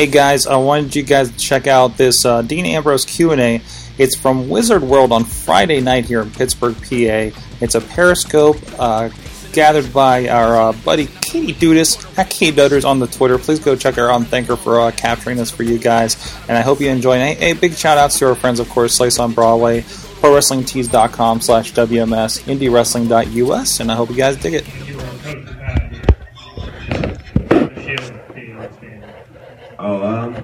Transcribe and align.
Hey 0.00 0.06
guys, 0.06 0.46
I 0.46 0.56
wanted 0.56 0.96
you 0.96 1.02
guys 1.02 1.30
to 1.30 1.36
check 1.36 1.66
out 1.66 1.98
this 1.98 2.24
uh, 2.24 2.40
Dean 2.40 2.64
Ambrose 2.64 3.04
Q&A. 3.04 3.60
It's 3.98 4.16
from 4.16 4.48
Wizard 4.48 4.82
World 4.82 5.12
on 5.12 5.24
Friday 5.24 5.82
night 5.82 6.06
here 6.06 6.22
in 6.22 6.30
Pittsburgh, 6.30 6.74
PA. 6.74 7.38
It's 7.60 7.74
a 7.74 7.82
Periscope 7.82 8.56
uh, 8.78 9.10
gathered 9.52 9.92
by 9.92 10.26
our 10.28 10.56
uh, 10.56 10.72
buddy 10.72 11.06
Katie 11.20 11.52
Dudas 11.52 12.18
at 12.18 12.30
Katie 12.30 12.56
Dudas 12.56 12.86
on 12.86 12.98
the 12.98 13.08
Twitter. 13.08 13.36
Please 13.36 13.58
go 13.58 13.76
check 13.76 13.96
her 13.96 14.10
out 14.10 14.20
and 14.20 14.26
thank 14.26 14.46
her 14.46 14.56
for 14.56 14.80
uh, 14.80 14.90
capturing 14.92 15.36
this 15.36 15.50
for 15.50 15.64
you 15.64 15.76
guys. 15.76 16.16
And 16.48 16.56
I 16.56 16.62
hope 16.62 16.80
you 16.80 16.88
enjoy. 16.88 17.16
A, 17.16 17.50
a 17.50 17.52
big 17.52 17.74
shout 17.74 17.98
outs 17.98 18.18
to 18.20 18.28
our 18.28 18.34
friends, 18.34 18.58
of 18.58 18.70
course, 18.70 18.94
Slice 18.94 19.18
on 19.18 19.34
Broadway, 19.34 19.82
ProWrestlingTees.com 19.82 21.42
slash 21.42 21.74
WMS, 21.74 22.40
IndieWrestling.us, 22.44 23.80
and 23.80 23.92
I 23.92 23.96
hope 23.96 24.08
you 24.08 24.16
guys 24.16 24.38
dig 24.38 24.54
it. 24.54 24.66
Oh, 29.82 30.04
um, 30.04 30.34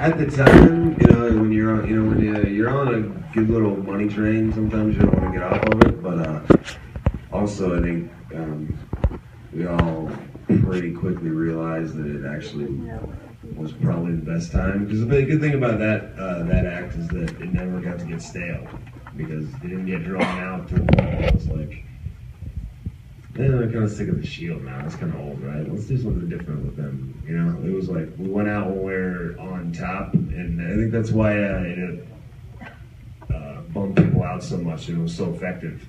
at 0.00 0.16
the 0.16 0.24
time, 0.24 0.98
you 0.98 1.06
know, 1.08 1.26
when 1.40 1.52
you're 1.52 1.72
on, 1.72 1.86
you 1.86 2.02
know, 2.02 2.08
when 2.08 2.20
you, 2.24 2.50
you're 2.50 2.70
on 2.70 2.88
a 2.94 3.34
good 3.34 3.50
little 3.50 3.76
money 3.76 4.08
train, 4.08 4.50
sometimes 4.50 4.96
you 4.96 5.02
don't 5.02 5.14
want 5.14 5.34
to 5.34 5.38
get 5.38 5.46
off 5.46 5.62
of 5.66 5.82
it. 5.82 6.02
But 6.02 6.26
uh, 6.26 7.36
also, 7.36 7.78
I 7.78 7.82
think 7.82 8.10
um, 8.34 8.78
we 9.52 9.66
all 9.66 10.10
pretty 10.64 10.94
quickly 10.94 11.28
realized 11.28 11.96
that 11.96 12.06
it 12.06 12.24
actually 12.24 12.80
was 13.54 13.72
probably 13.72 14.12
the 14.12 14.22
best 14.22 14.52
time. 14.52 14.86
Because 14.86 15.06
the 15.06 15.22
good 15.22 15.40
thing 15.40 15.52
about 15.52 15.78
that 15.80 16.18
uh, 16.18 16.44
that 16.44 16.64
act 16.64 16.94
is 16.94 17.06
that 17.08 17.38
it 17.38 17.52
never 17.52 17.78
got 17.78 17.98
to 17.98 18.06
get 18.06 18.22
stale 18.22 18.66
because 19.18 19.44
it 19.44 19.60
didn't 19.60 19.84
get 19.84 20.02
drawn 20.04 20.40
out 20.40 20.66
to 20.68 20.76
the 20.76 20.92
point 20.94 21.24
it 21.24 21.34
was 21.34 21.48
like. 21.48 21.84
Yeah, 23.36 23.46
I'm 23.46 23.72
kind 23.72 23.84
of 23.84 23.90
sick 23.90 24.08
of 24.08 24.20
the 24.20 24.26
Shield 24.26 24.64
now. 24.64 24.84
It's 24.84 24.96
kind 24.96 25.14
of 25.14 25.20
old, 25.20 25.40
right? 25.42 25.66
Let's 25.70 25.86
do 25.86 25.96
something 25.96 26.28
different 26.28 26.64
with 26.64 26.76
them. 26.76 27.22
You 27.26 27.38
know, 27.38 27.68
it 27.68 27.72
was 27.72 27.88
like 27.88 28.08
we 28.18 28.28
went 28.28 28.48
out 28.48 28.68
when 28.68 28.82
we 28.82 28.92
are 28.92 29.38
on 29.38 29.72
top, 29.72 30.14
and 30.14 30.60
I 30.60 30.74
think 30.74 30.90
that's 30.90 31.10
why 31.10 31.32
uh, 31.32 31.62
it 31.64 32.08
uh, 33.32 33.60
bumped 33.72 34.02
people 34.02 34.24
out 34.24 34.42
so 34.42 34.58
much, 34.58 34.88
and 34.88 34.98
it 34.98 35.02
was 35.02 35.16
so 35.16 35.32
effective 35.32 35.86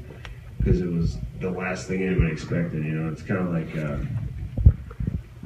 because 0.60 0.82
it 0.82 0.92
was 0.92 1.18
the 1.40 1.50
last 1.50 1.88
thing 1.88 2.04
anybody 2.04 2.32
expected. 2.32 2.86
You 2.86 2.92
know, 2.92 3.12
it's 3.12 3.24
kind 3.24 3.40
of 3.40 3.52
like 3.52 3.76
uh, 3.76 3.98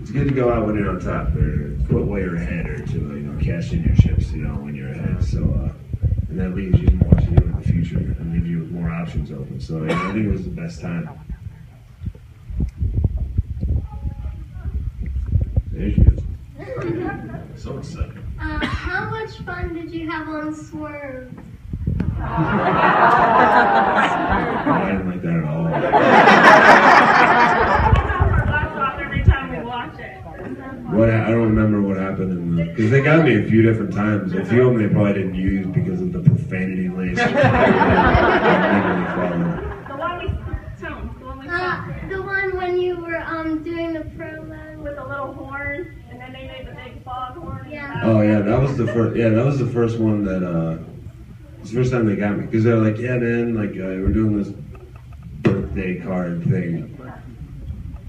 it's 0.02 0.12
good 0.12 0.28
to 0.28 0.34
go 0.34 0.52
out 0.52 0.66
when 0.66 0.76
you're 0.76 0.90
on 0.90 1.00
top, 1.00 1.34
or 1.36 1.78
put 1.88 2.02
away 2.02 2.22
your 2.22 2.36
ahead, 2.36 2.68
or 2.68 2.86
to 2.86 2.98
you 2.98 3.24
know 3.24 3.42
cash 3.42 3.72
in 3.72 3.84
your 3.84 3.96
chips. 3.96 4.32
You 4.32 4.44
know, 4.44 4.56
when 4.56 4.76
you're 4.76 4.92
ahead. 4.92 5.24
So. 5.24 5.44
Uh, 5.44 5.72
and 6.36 6.40
that 6.40 6.54
leaves 6.54 6.78
you 6.82 6.90
more 6.90 7.14
to 7.14 7.26
do 7.28 7.44
in 7.44 7.56
the 7.56 7.62
future 7.62 7.98
and 7.98 8.34
leaves 8.34 8.48
you 8.50 8.60
with 8.60 8.72
more 8.72 8.90
options 8.90 9.32
open. 9.32 9.58
So 9.58 9.86
I 9.86 10.12
think 10.12 10.26
it 10.26 10.30
was 10.30 10.44
the 10.44 10.50
best 10.50 10.82
time. 10.82 11.10
There 15.72 15.92
she 15.92 16.02
is. 16.02 16.20
So 17.64 17.78
excited. 17.78 18.18
Uh, 18.38 18.66
how 18.66 19.10
much 19.10 19.35
fun 19.46 19.74
did 19.74 19.92
you 19.92 20.10
have 20.10 20.28
on 20.28 20.54
Swerved? 20.56 21.38
I 22.18 22.22
didn't 24.92 25.10
like 25.10 25.22
that 25.22 25.36
at 25.36 25.44
all. 25.46 25.68
every 29.04 29.24
time 29.24 29.52
we 29.52 29.58
watch 29.66 30.00
it. 30.00 30.12
What 30.94 31.10
I 31.10 31.30
don't 31.30 31.42
remember 31.56 31.82
what 31.82 31.98
happened 31.98 32.32
in 32.32 32.56
the 32.56 32.64
because 32.66 32.90
they 32.92 33.02
got 33.02 33.24
me 33.26 33.44
a 33.44 33.48
few 33.48 33.62
different 33.62 33.94
times. 33.94 34.34
A 34.34 34.46
few 34.46 34.68
of 34.68 34.74
them 34.74 34.82
they 34.88 34.94
probably 34.94 35.14
didn't 35.14 35.36
use 35.36 35.68
because 35.68 36.02
of 36.02 36.12
the 36.14 36.20
profanity 36.22 36.90
laced. 36.90 37.22
The 39.88 39.96
one 39.98 40.20
we 40.20 40.28
Tone, 40.82 41.16
the 41.20 41.26
one 41.26 41.40
we 41.40 41.48
Uh, 41.48 41.58
saw 41.58 41.86
the 42.10 42.22
one 42.22 42.56
when 42.58 42.78
you 42.80 42.98
were 42.98 43.22
um 43.26 43.64
doing 43.64 43.94
the 43.94 44.00
promo. 44.02 44.78
with 44.78 44.96
the 44.96 45.04
little 45.28 45.46
horn, 45.46 46.04
and 46.10 46.20
then 46.20 46.34
they 46.34 46.48
made 46.48 46.68
the 46.68 46.72
big 46.76 47.04
fog 47.04 47.36
horn. 47.38 47.68
Yeah. 47.70 48.02
Oh 48.04 48.22
yeah, 48.22 48.40
that 48.42 48.60
was 48.62 48.78
the 48.78 48.88
first. 48.88 49.16
Yeah, 49.18 49.30
that 49.30 49.46
was 49.46 49.60
the 49.60 49.68
first 49.68 49.98
one 50.00 50.24
that. 50.26 50.44
uh 50.44 50.78
It's 51.62 51.72
the 51.72 51.78
first 51.78 51.92
time 51.92 52.06
they 52.06 52.16
got 52.16 52.38
me 52.38 52.46
because 52.46 52.64
they're 52.64 52.78
like, 52.78 52.98
yeah, 52.98 53.18
man, 53.18 53.56
like 53.56 53.72
uh, 53.72 53.98
we're 54.04 54.14
doing 54.14 54.38
this 54.38 54.50
birthday 55.42 56.00
card 56.00 56.44
thing 56.44 56.96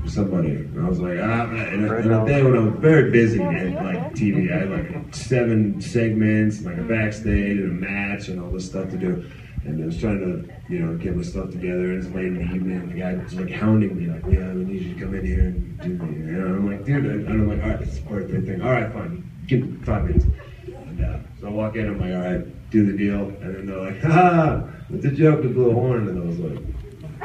for 0.03 0.09
somebody, 0.11 0.51
and 0.51 0.85
I 0.85 0.89
was 0.89 1.01
like, 1.01 1.19
ah, 1.21 1.49
and, 1.51 1.91
I- 1.91 1.97
and 2.01 2.15
I 2.15 2.25
think 2.27 2.45
when 2.45 2.57
I 2.57 2.61
was 2.61 2.75
very 2.81 3.11
busy 3.11 3.41
at 3.43 3.75
like 3.83 4.13
TV, 4.15 4.53
I 4.53 4.59
had 4.59 4.71
like 4.71 5.15
seven 5.15 5.81
segments, 5.81 6.63
like 6.63 6.77
a 6.79 6.83
backstage 6.83 7.59
and 7.59 7.71
a 7.83 7.87
match 7.89 8.29
and 8.29 8.41
all 8.41 8.51
this 8.51 8.67
stuff 8.67 8.91
to 8.91 8.97
do. 8.99 9.25
And 9.67 9.83
I 9.83 9.87
was 9.87 9.99
trying 9.99 10.21
to, 10.21 10.49
you 10.73 10.79
know, 10.81 10.97
get 10.97 11.17
my 11.17 11.23
stuff 11.23 11.51
together. 11.51 11.91
And 11.93 11.99
it's 12.05 12.15
late 12.15 12.27
in 12.27 12.35
the 12.35 12.43
evening. 12.55 12.79
And 12.79 12.91
The 12.93 12.99
guy 13.01 13.15
was 13.15 13.35
like 13.35 13.51
hounding 13.51 13.97
me, 13.97 14.07
like, 14.07 14.23
"Yeah, 14.31 14.53
we 14.53 14.65
need 14.65 14.83
you 14.83 14.95
to 14.95 15.01
come 15.01 15.15
in 15.15 15.25
here 15.27 15.41
and 15.41 15.81
do 15.81 15.89
me." 15.89 16.17
And 16.31 16.43
I'm 16.43 16.67
like, 16.71 16.85
"Dude," 16.85 17.05
and 17.05 17.29
I'm 17.29 17.49
like, 17.49 17.63
"All 17.65 17.71
right, 17.71 17.81
it's 17.81 17.99
a 17.99 18.03
birthday 18.03 18.41
thing. 18.41 18.61
All 18.63 18.71
right, 18.71 18.93
fine. 18.93 19.25
Give 19.47 19.63
me 19.69 19.77
five 19.85 20.05
minutes." 20.05 20.27
And 20.67 21.05
uh, 21.05 21.19
so 21.41 21.47
I 21.49 21.51
walk 21.51 21.75
in. 21.77 21.87
I'm 21.89 21.99
like, 22.01 22.13
"All 22.15 22.21
right, 22.33 22.71
do 22.71 22.87
the 22.87 22.97
deal." 22.97 23.29
And 23.43 23.55
then 23.57 23.67
they're 23.67 23.81
like, 23.81 24.01
"Ha! 24.03 24.63
With 24.89 25.03
the 25.03 25.11
joke 25.11 25.43
with 25.43 25.55
the 25.55 25.61
little 25.61 25.75
horn." 25.75 26.09
And 26.09 26.23
I 26.23 26.25
was 26.25 26.39
like, 26.39 26.61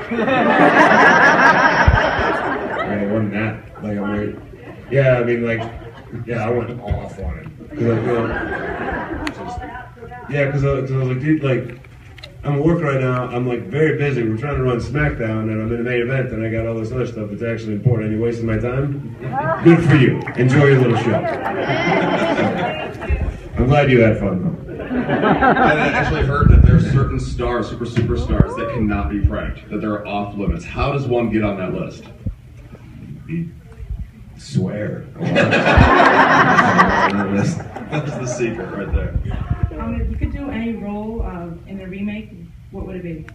"Hey, 2.89 3.05
it 3.05 3.11
wasn't 3.11 3.33
that." 3.33 3.83
Like 3.83 3.97
I'm 3.97 4.17
like, 4.17 4.35
"Yeah, 4.91 5.17
I 5.19 5.23
mean, 5.23 5.45
like, 5.45 5.61
yeah, 6.25 6.47
I 6.47 6.49
went 6.49 6.79
off 6.81 7.19
on 7.19 7.37
it 7.39 7.69
because 7.69 7.97
I 7.97 8.03
feel." 8.05 8.27
Yeah, 10.29 10.45
because 10.45 10.63
I, 10.63 10.79
'cause 10.81 10.91
I 10.91 10.97
was 10.97 11.07
like, 11.09 11.19
dude, 11.19 11.43
like, 11.43 11.80
I'm 12.43 12.53
at 12.53 12.63
work 12.63 12.81
right 12.81 12.99
now. 12.99 13.27
I'm 13.27 13.47
like 13.47 13.67
very 13.67 13.99
busy. 13.99 14.23
We're 14.27 14.35
trying 14.37 14.57
to 14.57 14.63
run 14.63 14.79
SmackDown, 14.79 15.51
and 15.51 15.61
I'm 15.61 15.71
in 15.71 15.81
a 15.81 15.83
main 15.83 16.01
event, 16.01 16.31
and 16.31 16.43
I 16.43 16.49
got 16.49 16.65
all 16.65 16.73
this 16.73 16.91
other 16.91 17.05
stuff 17.05 17.29
that's 17.29 17.43
actually 17.43 17.73
important. 17.73 18.09
And 18.09 18.17
you 18.17 18.23
wasting 18.23 18.47
my 18.47 18.57
time? 18.57 19.15
Good 19.63 19.83
for 19.87 19.95
you. 19.95 20.19
Enjoy 20.37 20.65
your 20.65 20.79
little 20.79 20.97
show. 20.97 21.13
I'm 23.57 23.67
glad 23.67 23.91
you 23.91 24.01
had 24.01 24.17
fun, 24.17 24.41
though. 24.41 24.57
I 24.91 25.89
actually 25.89 26.23
heard 26.23 26.49
that 26.49 26.63
there 26.63 26.77
are 26.77 26.81
certain 26.81 27.19
stars, 27.19 27.69
super 27.69 27.85
superstars, 27.85 28.57
that 28.57 28.73
cannot 28.73 29.11
be 29.11 29.19
pranked, 29.19 29.69
that 29.69 29.79
they're 29.79 30.07
off 30.07 30.35
limits. 30.35 30.65
How 30.65 30.91
does 30.91 31.05
one 31.05 31.29
get 31.29 31.43
on 31.43 31.57
that 31.57 31.73
list? 31.73 32.05
Swear. 34.37 35.05
That's 37.91 38.17
the 38.17 38.25
secret 38.25 38.71
right 38.71 38.91
there. 38.91 39.13
Um, 39.79 39.99
if 39.99 40.09
you 40.09 40.15
could 40.15 40.31
do 40.31 40.49
any 40.49 40.73
role 40.73 41.23
uh, 41.23 41.47
in 41.67 41.77
the 41.77 41.80
remake, 41.91 42.31
what 42.71 42.87
would 42.87 42.95
it 42.95 43.03
be? 43.03 43.25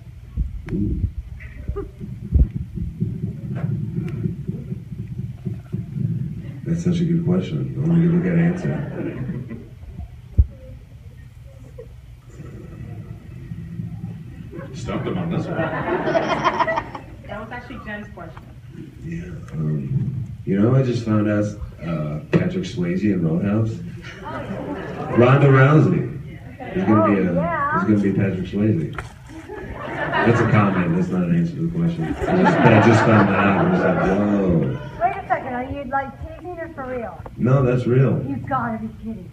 That's 6.65 6.83
such 6.83 7.01
a 7.01 7.05
good 7.05 7.25
question. 7.27 7.75
I 7.77 7.87
want 7.87 8.01
to 8.01 8.09
give 8.09 8.15
a 8.15 8.23
good 8.23 8.39
answer. 8.39 8.73
Stumped 14.75 15.07
him 15.07 15.19
on 15.19 15.31
this 15.31 15.47
one. 15.47 15.57
That 15.57 17.41
was 17.41 17.51
actually 17.51 17.85
Jen's 17.85 18.09
question. 18.15 18.43
Yeah. 19.05 19.25
Um, 19.53 20.25
you 20.47 20.59
know, 20.59 20.75
I 20.75 20.83
just 20.83 21.05
found 21.05 21.29
out 21.29 21.45
uh, 21.83 22.21
Patrick 22.33 22.65
Swayze 22.65 23.03
in 23.03 23.23
Roadhouse. 23.23 23.79
Ronda 25.19 25.49
Rousey 25.49 26.03
is 26.75 26.85
gonna 26.85 27.15
be 27.15 27.21
a 27.21 27.33
is 27.77 27.85
gonna 27.85 27.99
be 27.99 28.13
Patrick 28.13 28.47
Swayze. 28.47 28.95
That's 29.49 30.41
a 30.41 30.51
comment. 30.51 30.97
That's 30.97 31.09
not 31.09 31.23
an 31.25 31.37
answer 31.37 31.55
to 31.57 31.67
the 31.69 31.79
question. 31.79 32.05
I 32.05 32.43
just, 32.43 32.57
I 32.59 32.87
just 32.87 33.01
found 33.05 33.29
that 33.29 33.39
out. 33.39 33.67
I 33.67 33.71
was 33.71 33.81
like, 33.81 34.19
whoa. 34.19 34.59
Wait 35.03 35.17
a 35.25 35.29
second, 35.29 35.55
are 35.55 35.65
you 35.65 35.85
like 35.91 36.11
teasing 36.23 36.59
or 36.59 36.73
for 36.75 36.87
real? 36.87 37.21
No, 37.37 37.63
that's 37.63 37.87
real. 37.87 38.25
You've 38.27 38.47
gotta 38.49 38.79
be 38.79 38.89
kidding. 38.99 39.31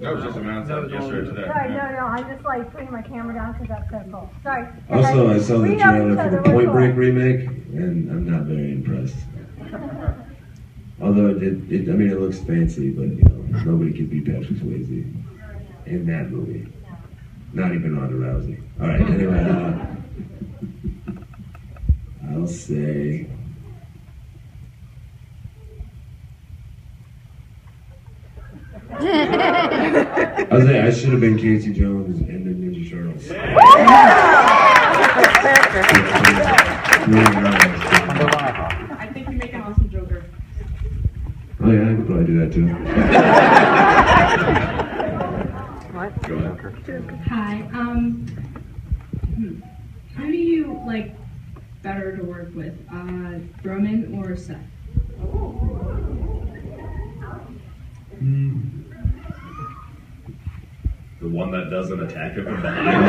That 0.00 0.14
was 0.14 0.22
just 0.24 0.36
a 0.36 0.40
announced 0.40 0.70
yesterday 0.92 1.28
today. 1.28 1.46
Sorry, 1.48 1.70
no, 1.70 1.90
no, 1.92 2.06
I'm 2.06 2.28
just 2.32 2.44
like 2.44 2.70
putting 2.72 2.92
my 2.92 3.02
camera 3.02 3.34
down 3.34 3.52
because 3.54 3.68
that's 3.68 3.90
so 3.90 4.10
cool. 4.10 4.30
Sorry. 4.42 4.66
Also, 4.90 5.30
I 5.30 5.38
saw 5.38 5.58
the 5.58 5.76
trailer 5.76 6.14
for 6.16 6.30
the 6.30 6.36
we're 6.36 6.42
Point 6.52 6.64
cool. 6.66 6.74
Break 6.74 6.94
remake, 6.96 7.46
and 7.72 8.10
I'm 8.10 8.30
not 8.30 8.42
very 8.42 8.72
impressed. 8.72 9.16
Although 11.00 11.28
it, 11.28 11.40
did- 11.40 11.72
it, 11.72 11.88
I 11.90 11.94
mean, 11.94 12.10
it 12.10 12.20
looks 12.20 12.38
fancy, 12.40 12.90
but 12.90 13.04
you 13.06 13.22
know, 13.24 13.60
nobody 13.64 13.92
can 13.92 14.06
beat 14.06 14.26
Patrick 14.26 14.58
Swayze 14.58 15.14
in 15.86 16.06
that 16.06 16.30
movie. 16.30 16.70
Not 17.52 17.72
even 17.74 17.96
Ronda 17.96 18.14
Rousey. 18.14 18.60
All 18.80 18.86
right. 18.86 19.00
Anyway, 19.00 19.38
uh, 19.38 19.86
I'll 22.30 22.46
say. 22.46 23.26
I 29.00 30.46
was 30.50 30.64
say 30.64 30.80
I 30.80 30.90
should 30.90 31.10
have 31.10 31.20
been 31.20 31.38
Casey 31.38 31.72
Jones 31.72 32.20
and 32.20 32.44
the 32.44 32.50
Ninja 32.50 32.90
Turtles. 32.90 33.30
I 38.98 39.10
think 39.12 39.28
you 39.28 39.36
make 39.36 39.52
an 39.52 39.60
awesome 39.60 39.88
Joker. 39.88 40.24
Oh 41.60 41.70
yeah, 41.70 41.90
I 41.90 41.94
could 41.94 42.06
probably 42.06 42.26
do 42.26 42.38
that 42.40 42.52
too. 42.52 43.44
Go 46.28 46.34
ahead. 46.34 47.20
Hi. 47.28 47.62
Um, 47.72 48.26
hmm. 49.34 49.60
who 50.14 50.30
do 50.30 50.36
you 50.36 50.82
like 50.86 51.14
better 51.82 52.14
to 52.18 52.22
work 52.22 52.54
with, 52.54 52.74
uh, 52.92 53.38
Roman 53.62 54.14
or 54.14 54.36
Seth? 54.36 54.58
The 61.20 61.28
one 61.28 61.50
that 61.52 61.70
doesn't 61.70 62.02
attack 62.02 62.34
him 62.34 62.44
from 62.44 62.60
behind. 62.60 63.06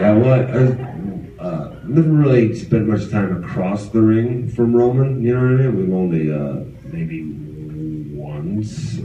Yeah, 0.00 0.14
well, 0.14 0.32
I, 0.32 1.44
uh, 1.44 1.76
never 1.84 2.08
really 2.08 2.54
spent 2.54 2.88
much 2.88 3.10
time 3.10 3.44
across 3.44 3.88
the 3.88 4.00
ring 4.00 4.48
from 4.48 4.74
Roman. 4.74 5.22
You 5.22 5.34
know 5.34 5.42
what 5.42 5.60
I 5.60 5.64
mean? 5.66 5.76
We've 5.76 5.92
only 5.92 6.32
uh, 6.32 6.64
maybe 6.90 7.22
once 8.14 8.96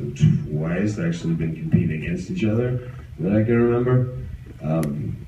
or 0.57 0.69
twice 0.69 0.99
actually 0.99 1.33
been 1.33 1.55
competing 1.55 2.03
against 2.03 2.29
each 2.31 2.43
other 2.43 2.91
that 3.19 3.31
I 3.31 3.43
can 3.43 3.61
remember. 3.61 4.17
Um, 4.61 5.25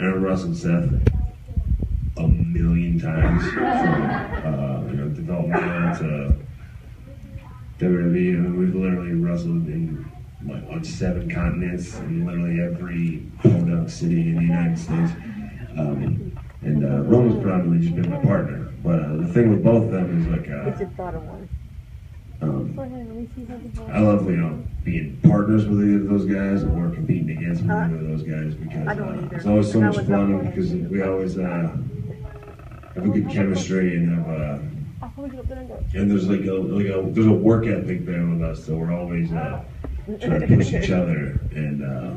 Aaron 0.00 0.22
Russell 0.22 0.54
Seth 0.54 0.90
a 2.16 2.28
million 2.28 2.98
times 3.00 3.52
from 3.52 3.64
uh, 3.64 4.90
you 4.90 4.96
know 4.96 5.08
development 5.08 5.98
to 5.98 6.36
WWE. 7.78 8.56
We've 8.56 8.74
literally 8.74 9.14
wrestled 9.14 9.66
in 9.66 10.10
like 10.44 10.62
on 10.70 10.84
seven 10.84 11.30
continents 11.30 11.96
in 11.98 12.26
literally 12.26 12.60
every 12.60 13.26
podunk 13.42 13.90
city 13.90 14.30
in 14.30 14.36
the 14.36 14.42
United 14.42 14.78
States. 14.78 15.12
Um, 15.76 16.38
and 16.62 16.84
uh, 16.84 17.02
Roman's 17.02 17.42
probably 17.42 17.78
just 17.78 17.94
been 17.94 18.10
my 18.10 18.18
partner. 18.18 18.72
But 18.82 19.00
uh, 19.00 19.16
the 19.16 19.28
thing 19.28 19.50
with 19.50 19.62
both 19.64 19.84
of 19.84 19.90
them 19.90 20.20
is 20.20 20.26
like, 20.26 20.48
uh, 20.50 20.64
um, 22.40 22.78
I 23.92 23.98
love 24.00 24.28
you 24.30 24.36
know 24.36 24.64
being 24.84 25.18
partners 25.22 25.66
with 25.66 25.80
either 25.80 25.96
of 25.96 26.08
those 26.08 26.24
guys 26.24 26.64
or 26.64 26.90
competing 26.90 27.30
against 27.36 27.62
either 27.64 27.96
of 27.96 28.08
those 28.08 28.22
guys 28.22 28.54
because 28.54 28.98
uh, 28.98 29.28
it's 29.32 29.46
always 29.46 29.70
so 29.72 29.80
much 29.80 29.96
fun 29.96 30.46
because 30.46 30.72
we 30.72 31.02
always 31.02 31.38
uh, 31.38 31.76
have 32.94 33.04
a 33.04 33.08
good 33.08 33.28
chemistry 33.28 33.96
and 33.96 34.24
have 34.24 34.28
uh, 34.28 34.58
and 35.94 36.10
there's 36.10 36.28
like 36.28 36.44
a 36.44 36.52
like 36.52 36.86
a 36.86 37.10
there's 37.10 37.26
a 37.26 37.32
work 37.32 37.66
ethic 37.66 38.04
there 38.04 38.24
with 38.26 38.42
us, 38.42 38.64
so 38.64 38.76
we're 38.76 38.92
always 38.92 39.32
uh, 39.32 39.62
trying 40.20 40.40
to 40.40 40.46
push 40.46 40.72
each 40.72 40.90
other 40.90 41.40
and. 41.54 41.84
Uh, 41.84 42.14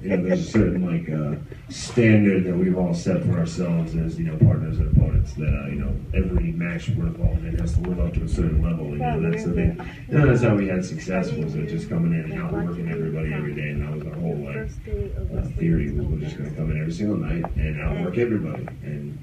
you 0.00 0.08
know, 0.08 0.22
there's 0.22 0.40
a 0.40 0.50
certain 0.50 0.84
like 0.84 1.08
uh, 1.10 1.36
standard 1.70 2.44
that 2.44 2.56
we've 2.56 2.76
all 2.76 2.94
set 2.94 3.22
for 3.22 3.38
ourselves 3.38 3.94
as 3.94 4.18
you 4.18 4.24
know 4.24 4.36
partners 4.38 4.78
and 4.78 4.96
opponents. 4.96 5.34
That 5.34 5.48
uh, 5.48 5.68
you 5.68 5.76
know 5.76 5.94
every 6.14 6.52
match 6.52 6.88
we're 6.90 7.06
involved 7.06 7.44
in 7.44 7.58
has 7.58 7.74
to 7.74 7.80
live 7.80 8.00
up 8.00 8.14
to 8.14 8.24
a 8.24 8.28
certain 8.28 8.62
level. 8.62 8.86
You 8.88 8.96
know, 8.96 9.30
that's 9.30 9.44
the 9.44 9.52
thing. 9.52 9.90
You 10.08 10.18
know, 10.18 10.26
that's 10.26 10.42
how 10.42 10.54
we 10.54 10.68
had 10.68 10.84
success 10.84 11.30
was 11.32 11.54
uh, 11.54 11.66
just 11.68 11.88
coming 11.88 12.12
in 12.12 12.32
and 12.32 12.42
outworking 12.42 12.90
everybody 12.90 13.32
every 13.34 13.54
day, 13.54 13.70
and 13.70 13.82
that 13.82 13.92
was 13.92 14.06
our 14.06 14.20
whole 14.20 14.36
like 14.36 14.56
uh, 14.56 15.48
theory 15.58 15.90
was 15.92 16.06
we're 16.06 16.20
just 16.20 16.38
going 16.38 16.50
to 16.50 16.56
come 16.56 16.70
in 16.70 16.80
every 16.80 16.92
single 16.92 17.16
night 17.16 17.44
and 17.56 17.80
outwork 17.80 18.18
everybody 18.18 18.66
and 18.82 19.18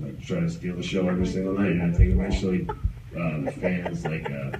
like 0.00 0.20
try 0.20 0.40
to 0.40 0.50
steal 0.50 0.76
the 0.76 0.82
show 0.82 1.08
every 1.08 1.26
single 1.26 1.54
night. 1.54 1.72
And 1.72 1.82
I 1.82 1.96
think 1.96 2.10
eventually 2.12 2.68
uh, 2.68 3.40
the 3.40 3.52
fans 3.52 4.04
like 4.04 4.30
uh, 4.30 4.52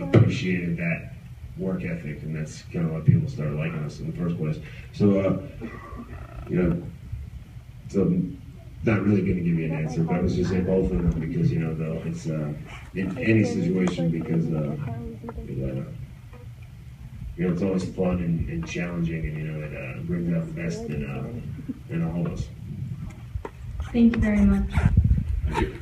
appreciated 0.00 0.76
that 0.76 1.14
work 1.56 1.84
ethic, 1.84 2.22
and 2.22 2.34
that's 2.34 2.62
kind 2.72 2.86
of 2.86 2.92
why 2.92 3.00
people 3.00 3.28
started 3.28 3.54
liking 3.54 3.78
us 3.84 4.00
in 4.00 4.10
the 4.10 4.16
first 4.16 4.36
place. 4.36 4.58
So, 4.92 5.20
uh, 5.20 5.42
you 6.48 6.62
know, 6.62 6.82
so 7.88 8.02
I'm 8.02 8.40
not 8.84 9.02
really 9.02 9.22
going 9.22 9.36
to 9.36 9.42
give 9.42 9.58
you 9.58 9.66
an 9.66 9.72
answer, 9.72 10.02
but 10.02 10.16
I 10.16 10.20
was 10.20 10.34
just 10.34 10.50
say 10.50 10.60
both 10.60 10.90
of 10.90 11.10
them 11.10 11.20
because 11.20 11.50
you 11.52 11.60
know, 11.60 11.74
though 11.74 12.02
it's 12.04 12.28
uh, 12.28 12.52
in 12.94 13.16
any 13.18 13.44
situation 13.44 14.10
because 14.10 14.46
uh, 14.52 14.76
it, 15.46 15.78
uh, 15.78 15.90
you 17.36 17.46
know 17.46 17.52
it's 17.52 17.62
always 17.62 17.84
fun 17.94 18.18
and, 18.18 18.48
and 18.48 18.66
challenging, 18.66 19.24
and 19.26 19.36
you 19.38 19.44
know 19.44 19.64
it 19.64 19.74
uh, 19.74 20.00
brings 20.02 20.32
out 20.34 20.46
the 20.46 20.52
best 20.52 20.82
in 20.84 21.08
uh, 21.08 21.94
in 21.94 22.02
all 22.02 22.26
of 22.26 22.32
us. 22.32 22.48
Thank 23.92 24.16
you 24.16 24.20
very 24.20 24.40
much. 24.40 24.70
Thank 25.48 25.60
you. 25.60 25.78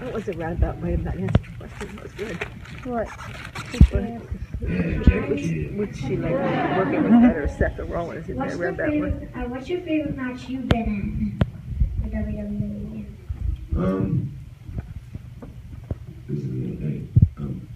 That 0.00 0.12
was 0.12 0.28
a 0.28 0.32
roundabout 0.32 0.78
way 0.78 0.94
of 0.94 1.04
not 1.04 1.16
answering 1.16 1.56
the 1.58 1.66
question. 1.66 1.96
That 1.96 2.02
was 2.02 2.12
good. 2.12 2.44
What? 2.84 4.47
Would 4.60 5.96
she 5.96 6.16
like 6.16 6.32
working 6.76 7.34
with 7.34 7.50
Seth 7.56 7.78
or 7.78 7.84
Rollins 7.84 8.28
in 8.28 8.36
What's 8.36 8.56
that 8.56 8.76
favorite? 8.76 9.30
Uh, 9.34 9.42
what's 9.42 9.68
your 9.68 9.80
favorite 9.82 10.16
match 10.16 10.48
you've 10.48 10.68
been 10.68 10.82
in? 10.82 11.40
At 12.04 12.10
WWE. 12.10 13.04
Um, 13.76 14.36
this 16.28 16.38
is 16.38 16.82
it. 16.82 17.02
Um, 17.36 17.68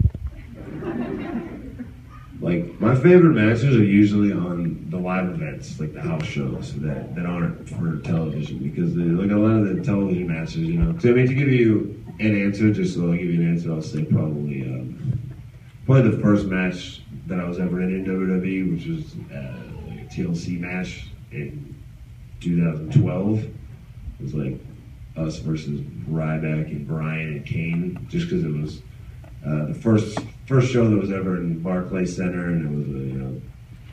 like 2.40 2.80
my 2.80 2.96
favorite 2.96 3.34
matches 3.34 3.76
are 3.76 3.84
usually 3.84 4.32
on 4.32 4.84
the 4.90 4.98
live 4.98 5.28
events, 5.28 5.78
like 5.78 5.94
the 5.94 6.02
house 6.02 6.24
shows 6.24 6.74
that, 6.80 7.14
that 7.14 7.26
aren't 7.26 7.68
for 7.68 7.98
television, 7.98 8.58
because 8.58 8.96
they, 8.96 9.04
like 9.04 9.30
a 9.30 9.36
lot 9.36 9.60
of 9.60 9.76
the 9.76 9.84
television 9.84 10.26
matches, 10.26 10.56
you 10.56 10.80
know. 10.80 10.98
So 10.98 11.10
I 11.10 11.12
mean, 11.12 11.28
to 11.28 11.34
give 11.34 11.48
you 11.48 12.04
an 12.18 12.36
answer, 12.44 12.72
just 12.72 12.94
so 12.94 13.02
I'll 13.02 13.12
give 13.12 13.26
you 13.26 13.40
an 13.40 13.50
answer, 13.52 13.72
I'll 13.72 13.82
say 13.82 14.04
probably 14.04 14.62
um, 14.64 15.21
probably 15.86 16.10
the 16.10 16.22
first 16.22 16.46
match 16.46 17.02
that 17.26 17.40
I 17.40 17.44
was 17.44 17.58
ever 17.58 17.80
in 17.82 17.94
in 17.94 18.04
WWE, 18.04 18.72
which 18.72 18.86
was 18.86 19.14
uh, 19.32 19.88
like 19.88 20.00
a 20.00 20.14
TLC 20.14 20.58
match 20.60 21.08
in 21.30 21.74
2012. 22.40 23.44
It 23.44 23.52
was 24.20 24.34
like 24.34 24.58
us 25.16 25.38
versus 25.38 25.80
Ryback 26.08 26.70
and 26.70 26.86
Bryan 26.86 27.28
and 27.28 27.46
Kane, 27.46 28.06
just 28.08 28.28
because 28.28 28.44
it 28.44 28.52
was 28.52 28.82
uh, 29.46 29.66
the 29.66 29.74
first 29.74 30.18
first 30.46 30.72
show 30.72 30.88
that 30.88 30.96
was 30.96 31.10
ever 31.10 31.36
in 31.36 31.60
Barclays 31.60 32.16
Center, 32.16 32.46
and 32.46 32.64
it 32.64 32.76
was 32.76 32.88
a 32.88 33.06
you 33.06 33.18
know, 33.18 33.40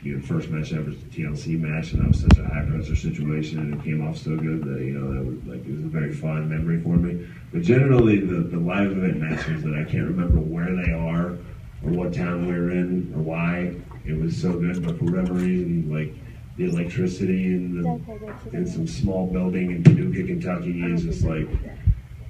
you 0.01 0.18
know 0.18 0.21
first 0.25 0.50
match 0.50 0.71
ever 0.74 0.92
TLC 0.92 1.59
match, 1.59 1.94
and 1.94 2.03
that 2.03 2.07
was 2.09 2.21
such 2.21 2.38
a 2.38 2.44
high 2.44 2.65
pressure 2.65 2.95
situation, 2.95 3.59
and 3.59 3.74
it 3.74 3.83
came 3.83 4.07
off 4.07 4.18
so 4.18 4.35
good 4.35 4.63
that 4.63 4.81
you 4.81 4.94
know 4.94 5.13
that 5.13 5.25
was 5.25 5.44
like 5.45 5.65
it 5.68 5.75
was 5.75 5.85
a 5.85 5.89
very 5.89 6.13
fond 6.13 6.50
memory 6.50 6.81
for 6.81 6.95
me. 6.95 7.27
But 7.51 7.63
generally, 7.63 8.19
the 8.19 8.42
the 8.42 8.59
live 8.59 8.92
event 8.92 9.18
matches 9.18 9.63
that 9.63 9.74
I 9.74 9.83
can't 9.89 10.06
remember 10.06 10.39
where 10.39 10.75
they 10.75 10.92
are 10.92 11.38
or 11.84 11.92
what 11.92 12.14
town 12.14 12.48
we 12.48 12.54
were 12.54 12.72
in 12.72 13.12
or 13.16 13.22
why 13.22 13.76
it 14.06 14.14
was 14.14 14.40
so 14.40 14.54
good, 14.54 14.86
but 14.86 14.98
for 14.98 15.06
whatever 15.06 15.34
reason, 15.34 15.92
like 15.92 16.14
the 16.58 16.66
electricity 16.66 17.54
in 17.54 17.81
the 17.81 18.58
in 18.58 18.68
some 18.68 18.88
small 18.88 19.28
building 19.28 19.72
in 19.72 19.84
Paducah, 19.84 20.24
Kentucky 20.24 20.81
is 20.84 21.04
just 21.04 21.24
like 21.24 21.48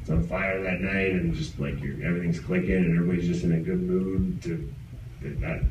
it's 0.01 0.09
on 0.09 0.23
fire 0.27 0.61
that 0.63 0.81
night, 0.81 1.11
and 1.11 1.33
just 1.33 1.59
like 1.59 1.75
everything's 2.03 2.39
clicking, 2.39 2.75
and 2.75 2.97
everybody's 2.97 3.27
just 3.27 3.43
in 3.43 3.53
a 3.53 3.59
good 3.59 3.81
mood. 3.81 4.41
To 4.43 4.73
that, 5.21 5.41
that 5.41 5.63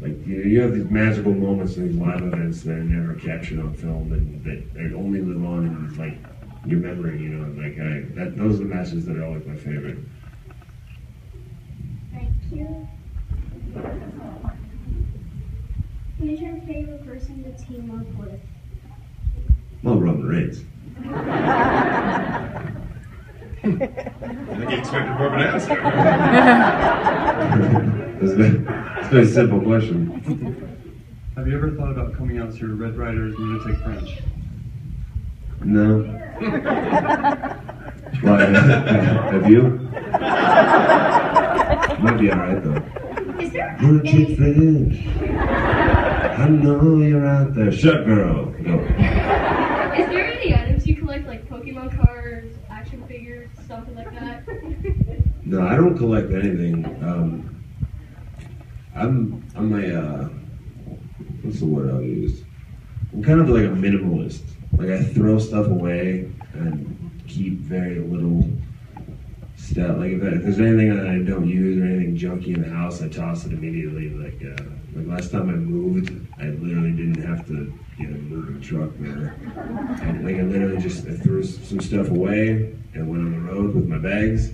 like 0.00 0.26
you, 0.26 0.42
you 0.42 0.60
have 0.60 0.74
these 0.74 0.88
magical 0.90 1.34
moments 1.34 1.76
in 1.76 1.88
these 1.88 1.96
live 1.96 2.22
events 2.22 2.62
that 2.62 2.72
are 2.72 2.84
never 2.84 3.14
captured 3.14 3.58
on 3.58 3.74
film, 3.74 4.12
and 4.12 4.44
that 4.44 4.74
they 4.74 4.94
only 4.94 5.20
live 5.20 5.44
on 5.44 5.66
in 5.66 5.96
like 5.96 6.18
your 6.64 6.80
memory. 6.80 7.20
You 7.20 7.30
know, 7.30 7.62
like 7.62 7.78
I 7.80 8.14
that 8.14 8.36
those 8.36 8.60
are 8.60 8.64
the 8.64 8.74
matches 8.74 9.06
that 9.06 9.16
are 9.16 9.24
always 9.24 9.44
my 9.46 9.56
favorite. 9.56 9.98
Thank 12.12 12.32
you. 12.50 12.88
Who's 16.18 16.40
your 16.40 16.56
favorite 16.62 17.06
person 17.06 17.44
to 17.44 17.52
team 17.64 17.90
up 17.90 18.06
with? 18.18 18.40
Well, 19.82 19.96
Roman 20.00 20.26
Reigns. 20.26 20.64
I 23.62 23.62
think 23.62 24.70
you 24.70 24.76
expected 24.78 25.12
more 25.14 25.26
of 25.26 25.32
an 25.34 25.40
answer. 25.40 25.76
It's 28.20 28.32
a 28.32 28.34
very, 28.34 28.64
it's 28.98 29.30
a 29.30 29.32
simple 29.32 29.60
question. 29.60 30.10
Have 31.36 31.46
you 31.46 31.54
ever 31.56 31.70
thought 31.70 31.92
about 31.92 32.16
coming 32.16 32.38
out 32.38 32.50
to 32.50 32.58
your 32.58 32.74
Red 32.74 32.96
Rider's 32.96 33.38
Lunatic 33.38 33.78
Fringe? 33.84 34.18
No. 35.62 36.02
Why? 38.22 38.44
Have 39.30 39.48
you? 39.48 39.62
Might 42.02 42.18
be 42.18 42.32
alright 42.32 42.60
though. 42.64 42.77
Is 43.78 43.84
there 43.84 43.92
Lunatic 43.92 44.36
Fringe. 44.36 45.06
I 45.30 46.48
know 46.48 46.96
you're 46.96 47.24
out 47.24 47.54
there. 47.54 47.70
Shut, 47.70 48.04
girl. 48.06 48.46
Go. 48.46 48.80
Is 48.80 50.08
there 50.08 50.32
any 50.32 50.52
items 50.52 50.84
you 50.84 50.96
collect, 50.96 51.28
like 51.28 51.48
Pokemon 51.48 51.96
cards, 51.96 52.56
action 52.68 53.06
figures, 53.06 53.48
something 53.68 53.94
like 53.94 54.12
that? 54.14 54.42
No, 55.44 55.66
I 55.66 55.76
don't 55.76 55.96
collect 55.96 56.32
anything. 56.32 56.84
Um, 57.02 57.64
I'm 58.94 59.48
I'm 59.54 59.72
a 59.72 59.98
uh, 59.98 60.28
what's 61.42 61.60
the 61.60 61.66
word 61.66 61.90
I'll 61.90 62.02
use? 62.02 62.42
I'm 63.12 63.22
kind 63.22 63.40
of 63.40 63.48
like 63.48 63.62
a 63.62 63.68
minimalist. 63.68 64.42
Like 64.76 64.90
I 64.90 65.04
throw 65.04 65.38
stuff 65.38 65.68
away 65.68 66.30
and 66.52 67.22
keep 67.28 67.60
very 67.60 68.00
little 68.00 68.42
Like 69.86 70.12
if, 70.12 70.22
I, 70.22 70.26
if 70.26 70.42
there's 70.42 70.58
anything 70.58 70.96
that 70.96 71.06
I 71.06 71.18
don't 71.18 71.48
use 71.48 71.78
or 71.80 71.84
anything 71.84 72.16
junky 72.16 72.54
in 72.54 72.62
the 72.62 72.68
house, 72.68 73.00
I 73.00 73.08
toss 73.08 73.44
it 73.46 73.52
immediately. 73.52 74.10
Like 74.10 74.42
uh, 74.42 74.62
like 74.94 75.06
last 75.06 75.30
time 75.30 75.48
I 75.48 75.52
moved, 75.52 76.10
I 76.40 76.46
literally 76.46 76.90
didn't 76.92 77.22
have 77.22 77.46
to 77.46 77.72
get 77.98 78.08
a 78.08 78.12
moving 78.12 78.60
truck 78.60 78.90
I, 80.02 80.12
like 80.22 80.36
I 80.36 80.42
literally 80.42 80.78
just 80.78 81.06
I 81.06 81.12
threw 81.12 81.44
some 81.44 81.80
stuff 81.80 82.10
away 82.10 82.74
and 82.94 83.08
went 83.08 83.22
on 83.22 83.32
the 83.32 83.52
road 83.52 83.74
with 83.74 83.86
my 83.86 83.98
bags, 83.98 84.52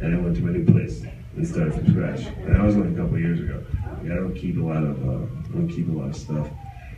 and 0.00 0.14
I 0.14 0.18
went 0.18 0.36
to 0.36 0.42
my 0.42 0.52
new 0.52 0.64
place 0.64 1.04
and 1.36 1.46
started 1.46 1.74
from 1.74 1.90
scratch. 1.90 2.26
And 2.26 2.54
that 2.54 2.62
was 2.62 2.74
only 2.76 2.94
a 2.94 2.96
couple 2.96 3.18
years 3.18 3.40
ago. 3.40 3.62
Like, 4.02 4.12
I 4.12 4.14
don't 4.14 4.34
keep 4.34 4.56
a 4.56 4.62
lot 4.62 4.82
of 4.82 5.06
uh, 5.06 5.24
I 5.24 5.52
don't 5.52 5.68
keep 5.68 5.88
a 5.88 5.92
lot 5.92 6.08
of 6.08 6.16
stuff. 6.16 6.48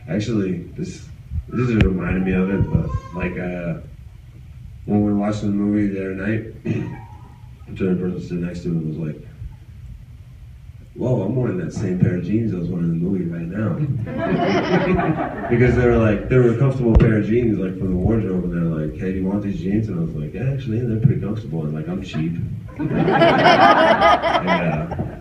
Actually, 0.07 0.63
this 0.77 1.07
this 1.49 1.69
just 1.69 1.85
reminded 1.85 2.25
me 2.25 2.33
of 2.33 2.49
it, 2.49 2.69
but 2.71 2.89
like 3.15 3.37
uh, 3.37 3.81
when 4.85 5.03
we 5.03 5.11
were 5.11 5.17
watching 5.17 5.49
the 5.49 5.55
movie 5.55 5.87
the 5.87 5.99
other 5.99 6.15
night, 6.15 6.99
the 7.67 7.95
person 7.95 8.21
sitting 8.21 8.41
next 8.41 8.61
to 8.61 8.69
him 8.69 8.77
and 8.77 8.87
was 8.89 8.97
like, 8.97 9.21
Whoa, 10.95 11.23
I'm 11.23 11.35
wearing 11.35 11.57
that 11.57 11.73
same 11.73 11.99
pair 11.99 12.15
of 12.15 12.23
jeans 12.23 12.53
I 12.53 12.57
was 12.57 12.69
wearing 12.69 12.85
in 12.85 12.99
the 12.99 13.05
movie 13.05 13.25
right 13.25 13.41
now. 13.45 13.73
because 15.49 15.75
they 15.75 15.85
were 15.85 15.97
like, 15.97 16.29
they 16.29 16.37
were 16.37 16.53
a 16.53 16.57
comfortable 16.57 16.95
pair 16.95 17.17
of 17.17 17.25
jeans, 17.25 17.59
like 17.59 17.77
from 17.77 17.89
the 17.89 17.97
wardrobe, 17.97 18.45
and 18.45 18.53
they're 18.53 18.63
like, 18.87 18.97
hey, 18.97 19.11
do 19.11 19.19
you 19.19 19.25
want 19.25 19.43
these 19.43 19.59
jeans? 19.59 19.89
And 19.89 19.99
I 19.99 20.03
was 20.03 20.15
like, 20.15 20.33
yeah, 20.33 20.53
actually, 20.53 20.79
they're 20.79 21.01
pretty 21.01 21.19
comfortable. 21.19 21.63
And 21.63 21.73
like, 21.73 21.89
I'm 21.89 22.01
cheap. 22.01 22.37
uh, 22.79 22.85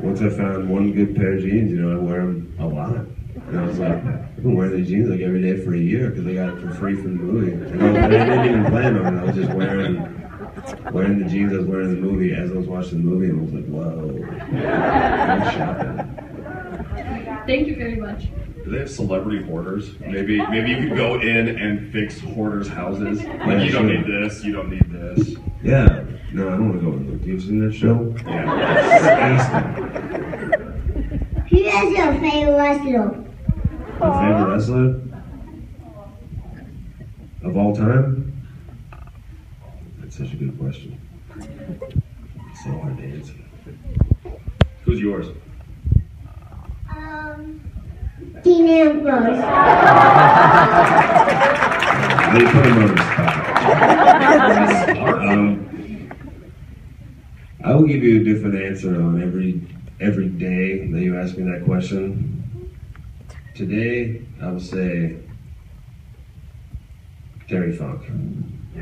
once 0.00 0.22
I 0.22 0.28
found 0.28 0.70
one 0.70 0.92
good 0.92 1.16
pair 1.16 1.32
of 1.32 1.40
jeans, 1.40 1.72
you 1.72 1.82
know, 1.82 1.98
I 1.98 2.00
wear 2.00 2.20
them 2.20 2.54
a 2.60 2.66
lot. 2.68 2.94
And 3.48 3.58
I 3.58 3.66
was 3.66 3.80
like, 3.80 3.96
I've 3.96 4.36
been 4.36 4.54
wearing 4.54 4.76
these 4.76 4.88
jeans 4.88 5.10
like 5.10 5.22
every 5.22 5.42
day 5.42 5.56
for 5.56 5.74
a 5.74 5.78
year 5.78 6.10
because 6.10 6.24
I 6.24 6.34
got 6.34 6.50
it 6.50 6.60
for 6.60 6.72
free 6.74 6.94
from 6.94 7.18
the 7.18 7.24
movie. 7.24 7.50
And 7.50 7.82
I, 7.82 8.04
I 8.04 8.08
didn't 8.08 8.44
even 8.46 8.64
plan 8.66 8.96
on 8.96 9.18
it. 9.18 9.20
I 9.20 9.24
was 9.24 9.34
just 9.34 9.50
wearing 9.52 10.23
wearing 10.92 11.18
the 11.18 11.28
jeans 11.28 11.52
I 11.52 11.58
was 11.58 11.66
wearing 11.66 11.90
in 11.90 11.94
the 11.96 12.00
movie 12.00 12.32
as 12.34 12.50
I 12.50 12.54
was 12.54 12.66
watching 12.66 12.98
the 12.98 13.04
movie, 13.04 13.28
and 13.30 13.40
I 13.40 13.42
was 13.44 13.52
like, 13.52 13.66
whoa, 13.66 14.24
I'm 14.58 15.42
shopping. 15.54 15.98
Thank 17.46 17.68
you 17.68 17.76
very 17.76 17.96
much. 17.96 18.28
Do 18.64 18.70
they 18.70 18.78
have 18.78 18.90
celebrity 18.90 19.42
hoarders? 19.44 19.98
Maybe 20.00 20.38
maybe 20.46 20.70
you 20.70 20.88
could 20.88 20.96
go 20.96 21.20
in 21.20 21.48
and 21.48 21.92
fix 21.92 22.18
hoarders' 22.20 22.66
houses. 22.68 23.22
Like 23.22 23.28
Yeah, 23.46 23.62
you 23.62 23.72
don't 23.72 23.88
sure. 23.88 23.98
need 23.98 24.06
this, 24.06 24.42
you 24.42 24.52
don't 24.54 24.70
need 24.70 24.90
this. 24.90 25.36
Yeah. 25.62 26.02
No, 26.32 26.48
I 26.48 26.52
don't 26.52 26.70
want 26.70 26.80
to 26.80 26.86
go 26.90 26.92
in 26.96 27.06
there. 27.18 27.28
You've 27.28 27.42
seen 27.42 27.58
that 27.60 27.74
show? 27.74 28.14
Yeah. 28.26 29.60
Who 31.50 31.56
is 31.58 31.90
your 31.96 32.12
favorite 32.14 32.56
wrestler? 32.56 33.24
My 34.00 34.26
favorite 34.26 34.46
wrestler 34.54 35.00
of 37.44 37.56
all 37.58 37.76
time? 37.76 38.23
Such 40.16 40.32
a 40.32 40.36
good 40.36 40.56
question. 40.60 40.96
It's 41.36 42.62
so 42.62 42.70
hard 42.78 42.96
to 42.98 43.02
answer. 43.02 43.34
Who's 44.84 45.00
yours? 45.00 45.26
Um, 46.88 47.60
Dean 48.44 48.68
Ambrose. 48.68 49.40
They 52.32 52.44
put 52.52 52.64
him 52.64 52.78
on 52.78 52.94
the 52.94 53.02
spot. 54.84 55.28
um, 55.28 56.10
I 57.64 57.74
will 57.74 57.88
give 57.88 58.04
you 58.04 58.20
a 58.20 58.24
different 58.24 58.54
answer 58.54 58.94
on 58.94 59.20
every 59.20 59.66
every 59.98 60.28
day 60.28 60.86
that 60.92 61.00
you 61.00 61.18
ask 61.18 61.36
me 61.36 61.42
that 61.50 61.64
question. 61.64 62.70
Today, 63.56 64.22
I 64.40 64.52
will 64.52 64.60
say 64.60 65.16
Terry 67.48 67.76
Funk. 67.76 68.04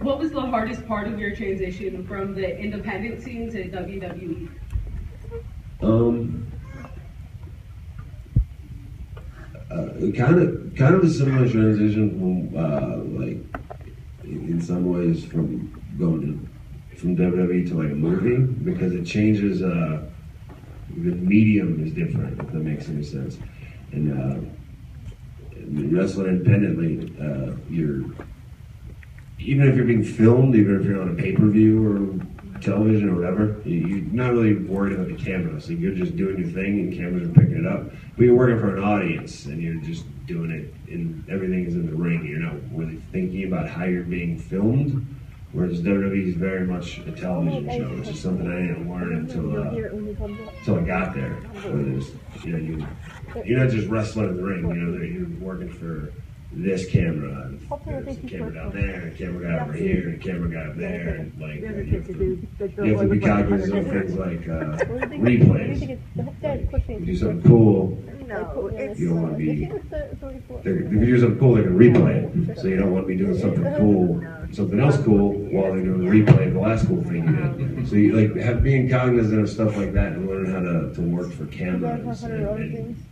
What 0.00 0.20
was 0.20 0.30
the 0.30 0.40
hardest 0.40 0.86
part 0.86 1.08
of 1.08 1.18
your 1.18 1.34
transition 1.34 2.06
from 2.06 2.34
the 2.34 2.56
independent 2.56 3.20
scene 3.22 3.50
to 3.50 3.68
WWE? 3.68 4.48
Um, 5.82 6.46
uh, 9.70 9.88
kind 10.16 10.40
of, 10.40 10.74
kind 10.76 10.94
of 10.94 11.02
a 11.02 11.10
similar 11.10 11.48
transition 11.48 12.10
from, 12.10 12.56
uh, 12.56 12.96
like, 13.20 13.38
in 14.22 14.48
in 14.48 14.60
some 14.62 14.86
ways, 14.86 15.24
from 15.24 15.82
going 15.98 16.20
to 16.22 16.57
from 16.98 17.16
WWE 17.16 17.68
to 17.68 17.74
like 17.74 17.92
a 17.92 17.94
movie 17.94 18.38
because 18.64 18.92
it 18.94 19.04
changes. 19.04 19.62
Uh, 19.62 20.10
the 20.88 21.12
medium 21.12 21.84
is 21.84 21.92
different, 21.92 22.40
if 22.40 22.50
that 22.52 22.60
makes 22.60 22.88
any 22.88 23.02
sense. 23.02 23.36
And 23.92 24.12
uh, 24.12 24.40
wrestling 25.96 26.28
independently, 26.28 27.14
uh, 27.20 27.56
you're 27.68 28.04
even 29.40 29.68
if 29.68 29.76
you're 29.76 29.84
being 29.86 30.02
filmed, 30.04 30.54
even 30.56 30.80
if 30.80 30.84
you're 30.84 31.00
on 31.00 31.10
a 31.10 31.14
pay 31.14 31.32
per 31.32 31.48
view 31.48 31.86
or 31.86 32.60
television 32.60 33.08
or 33.08 33.14
whatever, 33.14 33.62
you- 33.64 33.76
you're 33.76 34.12
not 34.12 34.32
really 34.32 34.54
worried 34.54 34.94
about 34.94 35.06
the 35.06 35.14
camera. 35.14 35.60
So 35.60 35.72
you're 35.72 35.94
just 35.94 36.16
doing 36.16 36.38
your 36.38 36.48
thing 36.48 36.80
and 36.80 36.92
cameras 36.92 37.28
are 37.28 37.32
picking 37.32 37.58
it 37.58 37.66
up. 37.66 37.92
But 38.16 38.24
you're 38.24 38.34
working 38.34 38.58
for 38.58 38.76
an 38.76 38.82
audience 38.82 39.46
and 39.46 39.62
you're 39.62 39.76
just 39.76 40.06
doing 40.26 40.50
it, 40.50 40.74
and 40.92 41.24
everything 41.30 41.64
is 41.66 41.74
in 41.76 41.86
the 41.86 41.94
ring. 41.94 42.26
You're 42.26 42.40
not 42.40 42.56
really 42.72 42.96
thinking 43.12 43.44
about 43.44 43.68
how 43.68 43.84
you're 43.84 44.02
being 44.02 44.38
filmed. 44.38 45.17
Whereas 45.52 45.80
WWE 45.80 46.28
is 46.28 46.34
very 46.34 46.66
much 46.66 46.98
a 46.98 47.12
television 47.12 47.70
show, 47.70 47.88
which 47.96 48.08
is 48.08 48.20
something 48.20 48.46
I 48.46 48.60
didn't 48.66 48.90
learn 48.90 49.14
until 49.14 49.56
uh, 49.56 49.70
until 50.58 50.76
I 50.76 50.82
got 50.82 51.14
there. 51.14 51.30
Where 51.32 51.82
there's, 51.84 52.10
you 52.44 52.52
know, 52.52 52.58
you 52.58 52.86
you're 53.46 53.64
not 53.64 53.70
just 53.70 53.88
wrestling 53.88 54.28
in 54.28 54.36
the 54.36 54.42
ring. 54.42 54.68
You 54.68 54.74
know, 54.74 55.02
you're 55.02 55.26
working 55.40 55.72
for 55.72 56.12
this 56.52 56.86
camera. 56.90 57.46
And 57.46 57.66
there's 57.86 58.18
a 58.18 58.20
camera 58.20 58.54
down 58.54 58.72
there, 58.72 59.00
and 59.00 59.12
a 59.12 59.16
camera 59.16 59.42
guy 59.42 59.64
over 59.64 59.72
here, 59.72 60.08
and 60.08 60.20
a 60.20 60.24
camera 60.24 60.50
guy 60.50 60.70
up 60.70 60.76
there, 60.76 61.08
and 61.14 61.40
like 61.40 61.60
you 61.60 61.66
have 61.66 62.06
to, 62.06 62.84
you 62.84 62.96
have 62.96 63.00
to 63.00 63.08
be 63.08 63.20
cognizant 63.20 63.78
of 63.78 63.88
things 63.88 64.14
like 64.14 64.48
uh, 64.48 64.76
replays. 65.16 65.98
If 66.42 66.88
you 66.88 67.06
do 67.06 67.16
something 67.16 67.42
cool, 67.42 67.98
No, 68.54 68.66
it's. 68.68 68.98
you 69.00 69.08
don't 69.10 69.22
want 69.22 69.34
to 69.34 69.38
be. 69.38 69.64
They're, 70.62 70.78
if 70.80 70.92
you 70.92 71.00
do 71.00 71.20
something 71.20 71.38
cool, 71.38 71.54
they're 71.54 71.64
gonna 71.64 71.76
replay 71.76 72.48
it. 72.48 72.58
So 72.58 72.66
you 72.68 72.76
don't 72.76 72.92
want 72.92 73.04
to 73.04 73.08
be 73.08 73.16
doing 73.16 73.38
something 73.38 73.64
cool, 73.76 74.22
something 74.52 74.80
else 74.80 74.96
cool, 75.02 75.32
while 75.32 75.72
they're 75.72 75.82
doing 75.82 76.04
the 76.04 76.10
replay 76.10 76.48
of 76.48 76.54
the 76.54 76.60
last 76.60 76.86
cool 76.86 77.02
thing 77.04 77.26
you 77.26 77.66
did. 77.76 77.88
So 77.88 77.96
you 77.96 78.12
like 78.14 78.36
have 78.42 78.62
being 78.62 78.88
cognizant 78.88 79.40
of 79.40 79.50
stuff 79.50 79.76
like 79.76 79.92
that 79.92 80.12
and 80.12 80.28
learn 80.28 80.46
how 80.52 80.60
to, 80.60 80.94
to 80.94 81.00
work 81.00 81.32
for 81.32 81.46
cameras 81.46 82.22
and, 82.24 82.46
and 82.46 83.04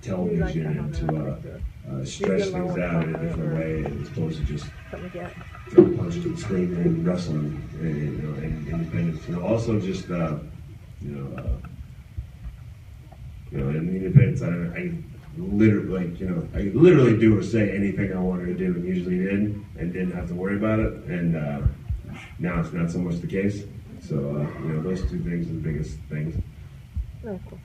television 0.00 0.66
and 0.66 0.94
to 0.94 1.16
uh, 1.16 1.92
uh, 1.92 2.04
stretch 2.04 2.48
things 2.48 2.78
out 2.78 3.04
in 3.04 3.14
a 3.14 3.18
different 3.18 3.54
way 3.54 3.84
as 4.00 4.08
opposed 4.08 4.38
to 4.38 4.44
just 4.44 4.66
Something 4.90 5.02
like 5.02 5.34
that. 5.34 5.34
throwing 5.70 5.96
punches 5.98 6.24
and 6.24 6.38
screaming 6.38 6.80
and 6.82 7.06
wrestling 7.06 7.68
and, 7.80 8.22
you 8.22 8.28
know, 8.28 8.34
and 8.34 8.68
independence. 8.68 9.28
You 9.28 9.36
know, 9.36 9.46
also 9.46 9.78
just 9.80 10.10
uh, 10.10 10.36
you 11.00 11.10
know, 11.10 11.36
uh, 11.42 11.68
you 13.52 13.58
know, 13.58 13.68
in 13.68 13.88
independence, 13.94 14.40
I, 14.42 14.48
I 14.78 14.92
literally, 15.36 16.06
like, 16.06 16.18
you 16.18 16.28
know, 16.28 16.48
I 16.54 16.70
literally 16.74 17.18
do 17.18 17.38
or 17.38 17.42
say 17.42 17.76
anything 17.76 18.12
I 18.12 18.18
wanted 18.18 18.46
to 18.46 18.54
do 18.54 18.74
and 18.74 18.84
usually 18.84 19.18
did 19.18 19.62
and 19.78 19.92
didn't 19.92 20.12
have 20.12 20.28
to 20.28 20.34
worry 20.34 20.56
about 20.56 20.80
it. 20.80 20.92
And 21.04 21.36
uh, 21.36 21.60
now 22.38 22.60
it's 22.60 22.72
not 22.72 22.90
so 22.90 22.98
much 22.98 23.20
the 23.20 23.26
case. 23.26 23.64
So, 24.00 24.16
uh, 24.16 24.62
you 24.62 24.68
know, 24.68 24.82
those 24.82 25.02
two 25.02 25.22
things 25.22 25.46
are 25.46 25.52
the 25.52 25.60
biggest 25.60 25.98
things. 26.08 26.34
Oh, 27.26 27.38
cool. 27.48 27.58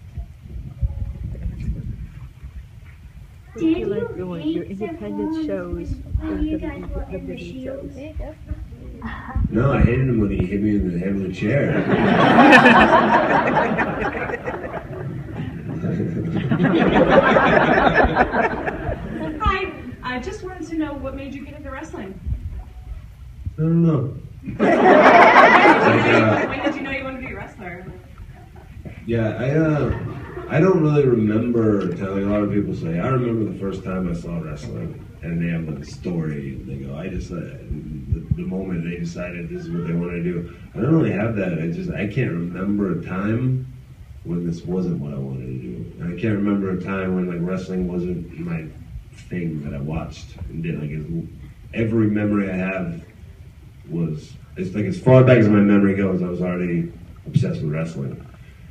Did 3.56 3.64
you 3.64 3.78
you 3.78 3.86
like 3.88 4.18
going 4.18 4.48
your 4.48 4.66
hate 4.66 4.82
independent 4.82 5.34
the 5.34 5.46
shows 5.48 5.96
or 6.22 6.36
guys 6.60 6.84
were 6.94 7.04
in 7.10 7.28
the 7.28 7.34
WWE 7.34 7.40
shield? 7.40 7.92
shows? 8.20 8.36
No, 9.50 9.72
I 9.74 9.80
hated 9.82 10.10
him 10.10 10.20
when 10.20 10.30
he 10.32 10.46
hit 10.46 10.62
me 10.62 10.76
in 10.76 10.92
the 10.92 11.00
head 11.00 11.16
with 11.16 11.32
a 11.32 11.34
chair. 11.34 11.84
Hi, 19.42 19.74
I 20.04 20.20
just 20.20 20.44
wanted 20.44 20.68
to 20.68 20.76
know 20.76 20.94
what 20.94 21.16
made 21.16 21.34
you 21.34 21.46
get 21.46 21.56
into 21.56 21.72
wrestling. 21.72 22.20
I 23.58 23.62
don't 23.62 23.86
know. 23.86 24.18
when, 24.42 24.58
Like, 24.58 26.04
did 26.04 26.06
you, 26.06 26.50
when 26.50 26.64
did 26.64 26.76
you 26.76 26.82
know 26.82 26.92
you 26.92 27.04
wanted 27.04 27.22
to 27.22 27.28
be 27.28 27.34
a 27.34 27.36
wrestler? 27.36 27.86
Yeah, 29.06 29.30
I 29.40 29.50
uh, 29.52 29.98
I 30.50 30.60
don't 30.60 30.82
really 30.82 31.06
remember 31.06 31.94
telling 31.96 32.26
a 32.26 32.32
lot 32.32 32.44
of 32.44 32.52
people 32.52 32.76
say 32.76 33.00
I 33.00 33.08
remember 33.08 33.50
the 33.52 33.58
first 33.60 33.84
time 33.84 34.10
I 34.10 34.14
saw 34.14 34.40
wrestling, 34.40 35.06
and 35.22 35.42
they 35.42 35.48
have 35.48 35.80
the 35.80 35.86
story. 35.86 36.56
And 36.56 36.68
they 36.70 36.86
go, 36.86 36.96
I 36.98 37.08
just 37.08 37.32
uh, 37.32 37.36
the, 37.36 38.26
the 38.36 38.44
moment 38.44 38.84
they 38.84 38.98
decided 38.98 39.50
this 39.50 39.64
is 39.64 39.70
what 39.72 39.88
they 39.88 39.94
want 39.94 40.12
to 40.12 40.24
do. 40.24 40.54
I 40.76 40.82
don't 40.82 40.94
really 40.94 41.14
have 41.14 41.36
that. 41.38 41.54
I 41.60 41.68
just 41.72 41.90
I 41.92 42.08
can't 42.08 42.32
remember 42.32 43.00
a 43.00 43.06
time 43.06 43.66
when 44.28 44.46
this 44.46 44.64
wasn't 44.64 45.00
what 45.00 45.14
I 45.14 45.18
wanted 45.18 45.46
to 45.46 45.62
do. 45.62 45.94
And 46.00 46.18
I 46.18 46.22
can't 46.22 46.36
remember 46.36 46.72
a 46.72 46.82
time 46.82 47.16
when 47.16 47.28
like 47.28 47.48
wrestling 47.48 47.88
wasn't 47.88 48.38
my 48.40 48.66
thing 49.30 49.64
that 49.64 49.74
I 49.74 49.80
watched 49.80 50.36
and 50.50 50.62
did. 50.62 50.80
Like 50.80 51.28
every 51.74 52.08
memory 52.08 52.52
I 52.52 52.56
have 52.56 53.04
was 53.90 54.34
it's 54.58 54.76
like 54.76 54.86
as 54.86 55.00
far 55.00 55.24
back 55.24 55.38
as 55.38 55.48
my 55.48 55.60
memory 55.60 55.96
goes, 55.96 56.22
I 56.22 56.28
was 56.28 56.42
already 56.42 56.92
obsessed 57.26 57.62
with 57.62 57.72
wrestling. 57.72 58.26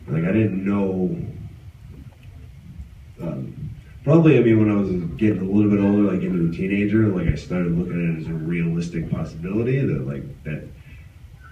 Like 0.08 0.24
I 0.24 0.32
didn't 0.32 0.64
know. 0.64 1.16
Um, 3.20 3.70
probably, 4.04 4.38
I 4.38 4.42
mean, 4.42 4.58
when 4.58 4.70
I 4.70 4.80
was 4.80 4.90
getting 5.16 5.38
a 5.38 5.50
little 5.50 5.70
bit 5.70 5.80
older, 5.80 6.12
like 6.12 6.22
into 6.22 6.50
a 6.50 6.52
teenager, 6.56 7.08
like 7.08 7.28
I 7.28 7.34
started 7.34 7.76
looking 7.78 7.94
at 7.94 8.18
it 8.18 8.20
as 8.22 8.28
a 8.28 8.34
realistic 8.34 9.10
possibility 9.10 9.80
that, 9.80 10.06
like 10.06 10.44
that, 10.44 10.68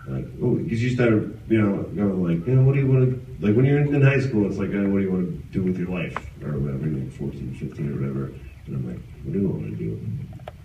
like, 0.06 0.26
oh, 0.42 0.56
because 0.56 0.82
you 0.82 0.90
started, 0.90 1.40
you 1.48 1.60
know, 1.60 1.82
going 1.82 2.22
like, 2.22 2.46
you 2.46 2.54
know, 2.54 2.62
what 2.62 2.74
do 2.74 2.80
you 2.80 2.86
want 2.86 3.10
to, 3.10 3.23
like 3.40 3.54
when 3.54 3.64
you're 3.64 3.80
in 3.80 4.02
high 4.02 4.20
school, 4.20 4.46
it's 4.46 4.58
like, 4.58 4.70
uh, 4.70 4.88
what 4.88 4.98
do 4.98 5.04
you 5.04 5.12
want 5.12 5.52
to 5.52 5.58
do 5.58 5.62
with 5.62 5.78
your 5.78 5.88
life 5.88 6.16
or 6.42 6.58
whatever, 6.58 6.86
you're 6.86 7.00
like 7.00 7.12
14, 7.12 7.54
15 7.54 7.90
or 7.90 8.00
whatever, 8.00 8.24
and 8.66 8.76
I'm 8.76 8.86
like, 8.86 9.00
what 9.24 9.32
do 9.32 9.48
I 9.48 9.52
want 9.52 9.70
to 9.70 9.76
do? 9.76 10.00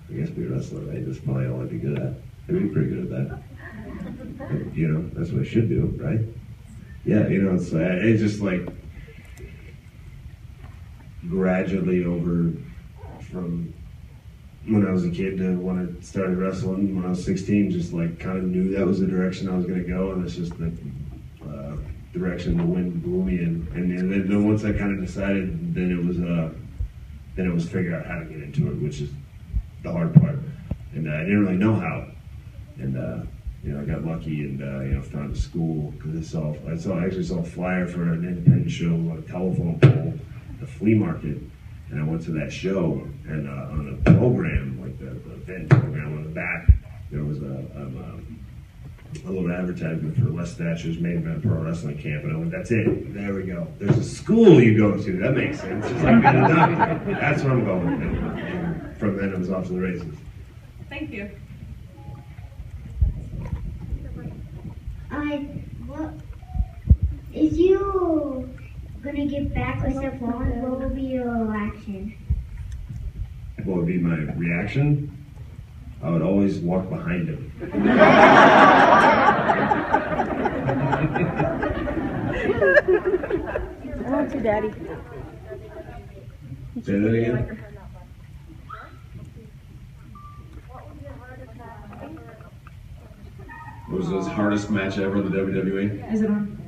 I 0.09 0.13
guess 0.13 0.29
be 0.29 0.45
a 0.45 0.49
wrestler, 0.49 0.81
right? 0.81 1.05
That's 1.05 1.19
probably 1.19 1.47
all 1.47 1.61
I'd 1.61 1.69
be 1.69 1.77
good 1.77 1.99
at. 1.99 2.13
I'd 2.47 2.63
be 2.63 2.69
pretty 2.69 2.89
good 2.89 3.03
at 3.03 3.09
that. 3.09 3.41
Like, 4.39 4.75
you 4.75 4.87
know, 4.87 5.09
that's 5.13 5.31
what 5.31 5.41
I 5.41 5.45
should 5.45 5.69
do, 5.69 5.93
right? 5.99 6.21
Yeah, 7.05 7.27
you 7.27 7.41
know, 7.41 7.55
it's 7.55 7.71
it's 7.71 8.21
just 8.21 8.41
like 8.41 8.67
gradually 11.29 12.05
over 12.05 12.53
from 13.31 13.73
when 14.67 14.87
I 14.87 14.91
was 14.91 15.05
a 15.05 15.09
kid 15.09 15.37
to 15.37 15.57
when 15.57 15.97
I 15.97 16.03
started 16.03 16.37
wrestling 16.37 16.95
when 16.95 17.05
I 17.05 17.09
was 17.09 17.23
16, 17.23 17.71
just 17.71 17.93
like 17.93 18.19
kind 18.19 18.37
of 18.37 18.43
knew 18.45 18.75
that 18.75 18.85
was 18.85 18.99
the 18.99 19.07
direction 19.07 19.49
I 19.49 19.55
was 19.55 19.65
going 19.65 19.81
to 19.83 19.87
go, 19.87 20.11
and 20.11 20.25
it's 20.25 20.35
just 20.35 20.53
uh, 20.53 20.69
direction 22.13 22.57
the 22.57 22.63
wind 22.63 23.03
blew 23.03 23.23
me 23.23 23.39
in. 23.39 23.67
And 23.73 23.97
then, 23.97 24.27
then 24.27 24.47
once 24.47 24.63
I 24.63 24.71
kind 24.73 24.97
of 24.97 25.05
decided, 25.05 25.73
then 25.73 25.91
it 25.91 26.03
was 26.03 26.19
uh, 26.19 26.51
then 27.35 27.47
it 27.47 27.53
was 27.53 27.69
figure 27.69 27.95
out 27.95 28.05
how 28.05 28.19
to 28.19 28.25
get 28.25 28.41
into 28.41 28.67
it, 28.71 28.75
which 28.81 29.01
is 29.01 29.11
the 29.83 29.91
hard 29.91 30.13
part. 30.15 30.39
And 30.93 31.07
uh, 31.07 31.13
I 31.13 31.19
didn't 31.19 31.45
really 31.45 31.57
know 31.57 31.75
how, 31.75 32.07
and 32.77 32.97
uh, 32.97 33.25
you 33.63 33.71
know 33.71 33.81
I 33.81 33.85
got 33.85 34.03
lucky 34.03 34.41
and 34.41 34.61
uh, 34.61 34.81
you 34.81 34.93
know 34.93 35.01
found 35.01 35.35
a 35.35 35.39
school 35.39 35.91
because 35.91 36.17
I 36.17 36.21
saw 36.21 36.55
I 36.67 36.75
saw 36.75 36.99
I 36.99 37.05
actually 37.05 37.23
saw 37.23 37.39
a 37.39 37.43
flyer 37.43 37.87
for 37.87 38.03
an 38.03 38.25
independent 38.25 38.71
show 38.71 38.93
on 38.93 39.23
a 39.25 39.31
telephone 39.31 39.79
pole, 39.79 40.13
the 40.59 40.67
flea 40.67 40.95
market 40.95 41.37
and 41.91 41.99
I 41.99 42.03
went 42.03 42.23
to 42.25 42.31
that 42.31 42.51
show, 42.51 43.07
and 43.27 43.47
uh, 43.47 43.71
on 43.71 44.01
the 44.03 44.11
program, 44.11 44.79
like 44.81 44.97
the, 44.99 45.05
the 45.27 45.35
event 45.35 45.69
program 45.69 46.17
on 46.17 46.23
the 46.23 46.29
back, 46.29 46.69
there 47.11 47.23
was 47.23 47.41
a, 47.41 47.57
um, 47.75 48.38
a 49.25 49.31
little 49.31 49.51
advertisement 49.51 50.15
for 50.17 50.29
Les 50.29 50.53
Thatcher's 50.53 50.99
main 50.99 51.17
event 51.17 51.41
pro 51.41 51.61
wrestling 51.63 51.97
camp, 51.97 52.23
and 52.23 52.33
I 52.33 52.37
went, 52.37 52.51
"That's 52.51 52.71
it. 52.71 53.13
There 53.13 53.33
we 53.33 53.43
go. 53.43 53.67
There's 53.79 53.97
a 53.97 54.03
school 54.03 54.61
you 54.61 54.77
go 54.77 55.01
to. 55.01 55.17
That 55.17 55.35
makes 55.35 55.59
sense. 55.59 55.87
Just 55.87 56.03
like 56.03 56.21
being 56.21 56.43
a 56.43 56.47
doctor. 56.47 57.13
That's 57.13 57.43
where 57.43 57.53
I'm 57.53 57.65
going." 57.65 58.01
And, 58.01 58.39
and 58.39 58.97
from 58.97 59.17
then, 59.17 59.33
it 59.33 59.39
was 59.39 59.49
off 59.49 59.67
to 59.67 59.73
the 59.73 59.79
races. 59.79 60.15
Thank 60.89 61.11
you. 61.11 61.29
I 65.11 65.37
what 65.87 66.13
is 67.33 67.57
you 67.57 68.47
gonna 69.03 69.25
get 69.25 69.53
back 69.53 69.83
with 69.83 69.95
Seth 69.95 70.21
Rollins? 70.21 70.61
What 70.61 70.79
will 70.79 70.89
be 70.89 71.01
your 71.01 71.45
reaction? 71.45 72.13
What 73.63 73.77
would 73.77 73.87
be 73.87 73.97
my 73.97 74.17
reaction? 74.33 75.18
I 76.01 76.09
would 76.09 76.21
always 76.21 76.59
walk 76.59 76.89
behind 76.89 77.27
him. 77.27 77.51
I 84.05 84.11
want 84.11 84.33
you, 84.33 84.39
Daddy. 84.39 84.71
Say 86.83 86.99
that 86.99 87.13
again. 87.13 87.65
What 93.87 93.97
was 93.97 94.07
his 94.07 94.27
hardest 94.27 94.69
match 94.69 94.97
ever 94.99 95.17
in 95.17 95.31
the 95.31 95.37
WWE? 95.37 96.13
Is 96.13 96.21
it 96.21 96.29
on? 96.29 96.58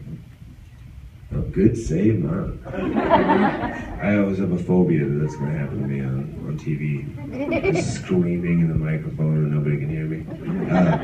A 1.33 1.39
good 1.39 1.77
save, 1.77 2.19
man. 2.19 2.59
I 4.01 4.17
always 4.17 4.38
have 4.39 4.51
a 4.51 4.57
phobia 4.57 5.05
that 5.05 5.19
that's 5.19 5.35
going 5.38 5.51
to 5.53 5.57
happen 5.57 5.81
to 5.81 5.88
me 5.88 6.01
on, 6.01 6.35
on 6.45 6.59
TV. 6.59 7.73
Just 7.73 7.95
screaming 8.03 8.59
in 8.59 8.67
the 8.67 8.75
microphone 8.75 9.38
and 9.38 9.51
nobody 9.51 9.77
can 9.77 9.89
hear 9.89 10.05
me. 10.05 10.25
Uh, 10.69 10.97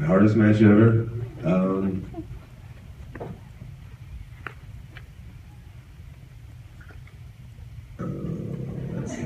my 0.00 0.06
hardest 0.06 0.36
match 0.36 0.62
ever. 0.62 1.10
Um, 1.44 2.06
uh, 7.98 8.04
let's 8.96 9.18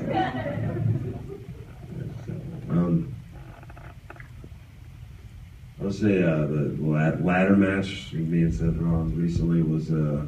Um, 5.79 5.85
I'll 5.85 5.93
say 5.93 6.21
uh, 6.21 6.45
the 6.45 7.17
ladder 7.21 7.55
match 7.55 8.13
me 8.13 8.43
and 8.43 8.53
Seth 8.53 8.75
Rollins 8.75 9.15
recently 9.15 9.61
was 9.61 9.91
uh, 9.91 10.25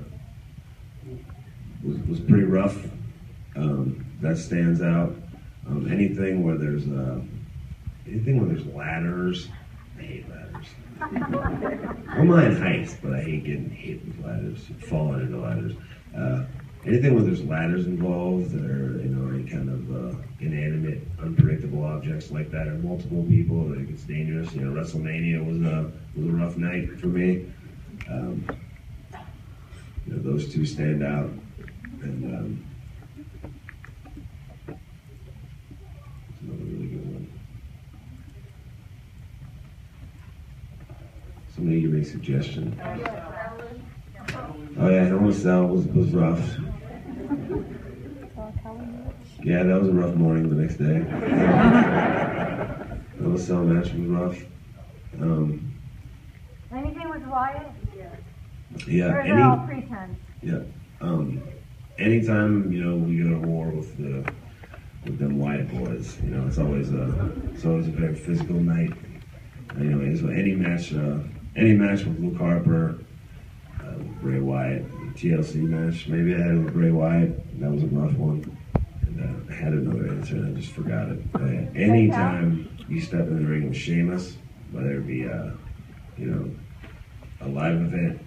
was, 1.83 1.97
was 2.07 2.19
pretty 2.19 2.43
rough. 2.43 2.77
Um, 3.55 4.05
that 4.21 4.37
stands 4.37 4.81
out. 4.81 5.15
Um, 5.67 5.91
anything 5.91 6.43
where 6.43 6.57
there's 6.57 6.87
uh, 6.87 7.19
anything 8.07 8.39
where 8.39 8.47
there's 8.55 8.65
ladders, 8.67 9.49
I 9.97 10.01
hate 10.01 10.29
ladders. 10.29 10.67
I 11.01 12.15
don't 12.17 12.27
mind 12.27 12.57
heights, 12.57 12.95
but 13.01 13.13
I 13.13 13.21
hate 13.21 13.43
getting 13.43 13.69
hit 13.69 14.05
with 14.05 14.25
ladders, 14.25 14.69
falling 14.87 15.21
into 15.21 15.37
ladders. 15.37 15.73
Anything 16.85 17.13
where 17.13 17.23
there's 17.23 17.43
ladders 17.43 17.85
involved, 17.85 18.55
or 18.55 18.99
you 19.01 19.09
know, 19.09 19.31
any 19.31 19.47
kind 19.47 19.69
of 19.69 20.15
uh, 20.15 20.17
inanimate, 20.39 21.03
unpredictable 21.19 21.83
objects 21.83 22.31
like 22.31 22.49
that, 22.49 22.67
or 22.67 22.73
multiple 22.75 23.23
people, 23.29 23.57
like 23.57 23.87
it's 23.87 24.03
dangerous. 24.03 24.51
You 24.53 24.61
know, 24.61 24.81
WrestleMania 24.81 25.45
was 25.45 25.61
a 25.61 25.91
was 26.15 26.27
a 26.27 26.31
rough 26.31 26.57
night 26.57 26.99
for 26.99 27.07
me. 27.07 27.45
Um, 28.09 28.47
you 30.07 30.13
know, 30.13 30.23
those 30.23 30.51
two 30.51 30.65
stand 30.65 31.03
out, 31.03 31.29
and 32.01 32.35
um. 32.35 32.65
Somebody 41.53 41.81
give 41.81 41.91
me 41.91 42.01
a 42.01 42.05
suggestion. 42.05 43.30
Oh 44.79 44.89
yeah, 44.89 45.05
in 45.07 45.13
a 45.13 45.33
Cell 45.33 45.67
was 45.67 45.85
was 45.87 46.11
rough. 46.11 46.39
Yeah, 49.43 49.63
that 49.63 49.79
was 49.79 49.89
a 49.89 49.93
rough 49.93 50.15
morning 50.15 50.49
the 50.49 50.55
next 50.55 50.75
day. 50.77 50.97
In 53.19 53.33
a 53.33 53.37
Cell 53.37 53.63
match 53.63 53.91
was 53.93 54.07
rough. 54.07 54.37
Um, 55.19 55.73
Anything 56.71 57.09
with 57.09 57.23
Wyatt? 57.23 57.67
yeah, 58.87 59.11
Or 59.13 59.19
is 59.21 59.25
it 59.27 59.31
any 59.31 59.41
all 59.41 59.57
pretense? 59.67 60.17
yeah. 60.41 60.59
Um, 61.01 61.41
anytime 61.99 62.71
you 62.71 62.83
know 62.83 62.95
we 62.95 63.17
go 63.17 63.29
to 63.29 63.39
war 63.47 63.69
with 63.69 63.97
the 63.97 64.23
with 65.03 65.17
them 65.19 65.37
Wyatt 65.39 65.69
boys, 65.71 66.17
you 66.23 66.29
know 66.29 66.47
it's 66.47 66.57
always 66.59 66.91
a 66.93 67.31
it's 67.53 67.65
always 67.65 67.87
a 67.87 67.91
very 67.91 68.15
physical 68.15 68.55
night. 68.55 68.93
Anyways, 69.79 70.23
any 70.23 70.53
match, 70.55 70.93
uh, 70.93 71.17
any 71.55 71.73
match 71.73 72.03
with 72.05 72.19
Luke 72.19 72.37
Harper, 72.37 72.99
uh, 73.91 74.03
Bray 74.21 74.39
Wyatt, 74.39 74.89
TLC 75.15 75.55
match. 75.55 76.07
Maybe 76.07 76.33
I 76.33 76.37
had 76.37 76.51
it 76.51 76.57
with 76.59 76.73
Bray 76.73 76.91
Wyatt. 76.91 77.59
That 77.59 77.71
was 77.71 77.83
a 77.83 77.87
rough 77.87 78.13
one. 78.13 78.57
And 79.01 79.49
uh, 79.49 79.53
I 79.53 79.55
had 79.55 79.73
another 79.73 80.07
answer 80.07 80.35
and 80.35 80.55
I 80.57 80.59
just 80.59 80.73
forgot 80.73 81.09
it. 81.09 81.19
Uh, 81.35 81.69
anytime 81.75 82.69
you 82.87 83.01
step 83.01 83.21
in 83.21 83.43
the 83.43 83.49
ring 83.49 83.69
with 83.69 83.77
Sheamus, 83.77 84.37
whether 84.71 84.93
it 84.93 85.07
be 85.07 85.27
uh, 85.27 85.51
you 86.17 86.27
know 86.27 86.51
a 87.41 87.47
live 87.47 87.81
event, 87.81 88.21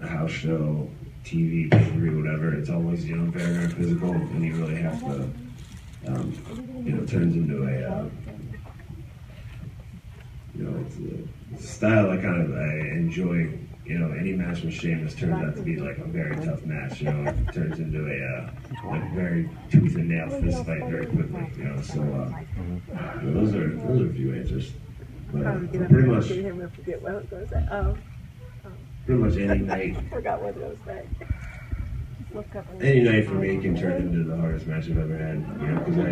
a 0.00 0.06
house 0.06 0.30
show, 0.30 0.88
TV, 1.24 1.70
whatever, 2.16 2.54
it's 2.54 2.70
always 2.70 3.06
you 3.06 3.16
know 3.16 3.30
very 3.30 3.52
very 3.52 3.68
physical, 3.68 4.10
and 4.10 4.44
you 4.44 4.54
really 4.54 4.76
have 4.76 5.00
to. 5.00 5.30
Um, 6.06 6.32
you 6.84 6.92
know, 6.92 7.04
turns 7.04 7.34
into 7.34 7.64
a 7.64 7.82
uh, 7.82 8.08
you 10.56 10.64
know, 10.64 10.84
it's 10.86 10.96
a, 10.96 11.54
it's 11.54 11.64
a 11.64 11.66
style 11.66 12.10
I 12.10 12.16
kind 12.16 12.42
of 12.42 12.56
I 12.56 12.72
enjoy. 12.96 13.58
You 13.86 14.00
know, 14.00 14.10
any 14.18 14.32
match 14.32 14.62
with 14.62 14.74
Sheamus 14.74 15.14
turns 15.14 15.44
out 15.44 15.54
to 15.54 15.62
be 15.62 15.76
like 15.76 15.98
a 15.98 16.04
very 16.04 16.34
tough 16.44 16.64
match. 16.64 17.00
You 17.00 17.12
know, 17.12 17.30
it 17.30 17.54
turns 17.54 17.78
into 17.78 18.04
a 18.04 18.40
uh, 18.40 18.50
like 18.90 19.14
very 19.14 19.48
tooth 19.70 19.94
and 19.94 20.08
nail 20.08 20.28
fist 20.28 20.66
fight 20.66 20.84
very 20.86 21.06
quickly. 21.06 21.52
You 21.56 21.64
know, 21.64 21.80
so 21.80 22.02
uh, 22.02 23.20
you 23.22 23.32
those 23.32 23.54
are 23.54 23.76
those 23.76 24.02
are 24.02 24.10
a 24.10 24.12
few 24.12 24.34
answers. 24.34 24.72
But 25.32 25.46
uh, 25.46 25.58
pretty 25.88 26.08
much 26.08 26.32
I 26.32 26.68
forget 26.74 27.00
what 27.00 27.12
I 27.12 27.16
was 27.16 27.26
going 27.26 27.46
to 27.46 27.48
say. 27.48 27.68
Oh, 27.70 27.96
pretty 29.04 29.22
much 29.22 29.36
any 29.36 29.60
night 29.60 29.96
I 29.98 30.08
forgot 30.10 30.42
what 30.42 30.56
I 30.56 30.68
was 30.68 30.78
going 30.78 31.02
to 31.02 31.18
say. 31.18 31.26
Look 32.34 32.56
up. 32.56 32.66
any 32.80 33.00
night 33.02 33.28
for 33.28 33.34
me 33.34 33.56
can 33.58 33.76
turn 33.76 34.02
into 34.02 34.24
the 34.24 34.36
hardest 34.36 34.66
match 34.66 34.90
I've 34.90 34.98
ever 34.98 35.16
had. 35.16 35.36
You 35.60 35.68
know, 35.68 35.78
because 35.78 35.98
I 36.00 36.10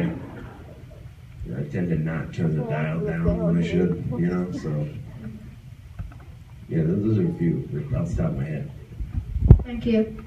you 1.44 1.52
know, 1.52 1.60
I 1.60 1.64
tend 1.64 1.88
to 1.88 1.98
not 1.98 2.32
turn 2.32 2.56
the 2.56 2.64
dial 2.66 3.00
down 3.00 3.36
when 3.42 3.58
I 3.58 3.66
should. 3.66 4.04
You 4.12 4.26
know, 4.26 4.52
so 4.52 4.88
yeah, 6.74 6.82
those, 6.82 7.04
those 7.04 7.18
are 7.18 7.28
a 7.28 7.34
few 7.34 7.68
like, 7.72 8.00
off 8.00 8.08
the 8.08 8.16
top 8.16 8.32
of 8.32 8.36
my 8.36 8.44
head. 8.44 8.70
Thank 9.62 9.86
you. 9.86 10.24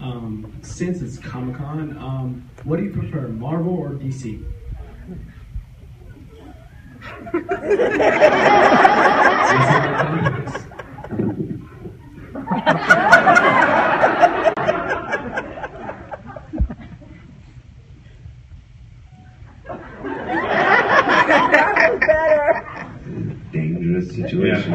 Um, 0.00 0.50
since 0.62 1.02
it's 1.02 1.18
Comic 1.18 1.56
Con, 1.56 1.98
um, 1.98 2.48
what 2.64 2.78
do 2.78 2.84
you 2.84 2.90
prefer, 2.90 3.28
Marvel 3.28 3.74
or 3.74 3.90
DC? 3.90 4.42
dangerous 24.22 24.64
situation. 24.64 24.72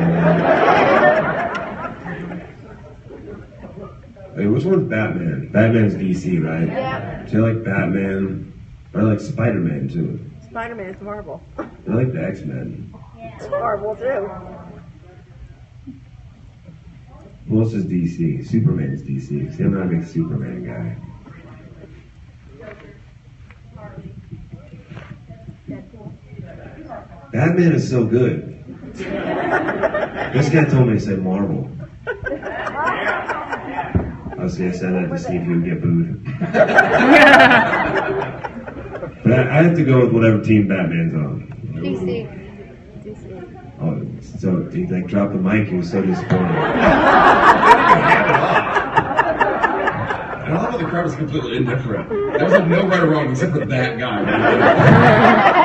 Hey, 4.36 4.48
which 4.48 4.66
one's 4.66 4.90
Batman? 4.90 5.48
Batman's 5.52 5.96
DC, 5.96 6.44
right? 6.44 6.68
Yeah. 6.68 7.26
So 7.28 7.46
I 7.46 7.54
like 7.54 7.64
Batman, 7.64 8.54
I 8.94 9.02
like 9.02 9.20
Spider 9.20 9.60
Man 9.60 9.88
too. 9.88 10.20
Spider 10.50 10.76
Man's 10.76 11.02
Marvel. 11.02 11.42
I 11.58 11.64
like 11.88 12.12
the 12.12 12.22
X 12.22 12.42
Men. 12.42 12.94
It's 13.18 13.50
Marvel 13.50 13.96
too. 13.96 14.30
Who 17.48 17.62
else 17.62 17.74
is 17.74 17.86
DC? 17.86 18.46
Superman 18.48 18.92
is 18.92 19.04
DC. 19.04 19.56
See, 19.56 19.64
I'm 19.64 19.74
not 19.74 19.86
a 19.86 19.90
big 19.90 20.06
Superman 20.06 20.66
guy. 20.66 20.98
Batman 27.32 27.74
is 27.74 27.90
so 27.90 28.06
good. 28.06 28.55
This 28.98 30.50
guy 30.50 30.66
told 30.66 30.88
me 30.88 30.94
to 30.94 31.00
say 31.00 31.16
Marvel. 31.16 31.70
Obviously, 34.32 34.68
I 34.70 34.72
said 34.72 34.94
that 34.94 35.10
to 35.10 35.20
see 35.20 35.36
if 35.36 35.44
he 35.44 35.50
would 35.50 35.66
get 35.66 35.82
booed. 35.82 36.24
but 39.24 39.34
I, 39.34 39.60
I 39.60 39.64
have 39.64 39.76
to 39.76 39.84
go 39.84 40.02
with 40.02 40.14
whatever 40.14 40.42
team 40.42 40.68
Batman's 40.68 41.14
on. 41.14 41.52
DC. 41.76 42.46
Oh, 43.82 44.06
so 44.40 44.70
he 44.70 44.88
like 44.88 45.08
dropped 45.08 45.34
the 45.34 45.40
mic. 45.40 45.68
He 45.68 45.76
was 45.76 45.92
so 45.92 46.02
disappointed. 46.02 46.56
I 50.46 50.52
love 50.52 50.72
how 50.72 50.78
the 50.78 50.86
crowd 50.86 51.06
was 51.06 51.16
completely 51.16 51.58
indifferent. 51.58 52.08
There 52.10 52.44
was 52.46 52.54
like 52.54 52.68
no 52.68 52.88
right 52.88 53.02
or 53.02 53.08
wrong 53.10 53.32
except 53.32 53.54
for 53.54 53.66
that 53.66 53.98
guy. 53.98 55.64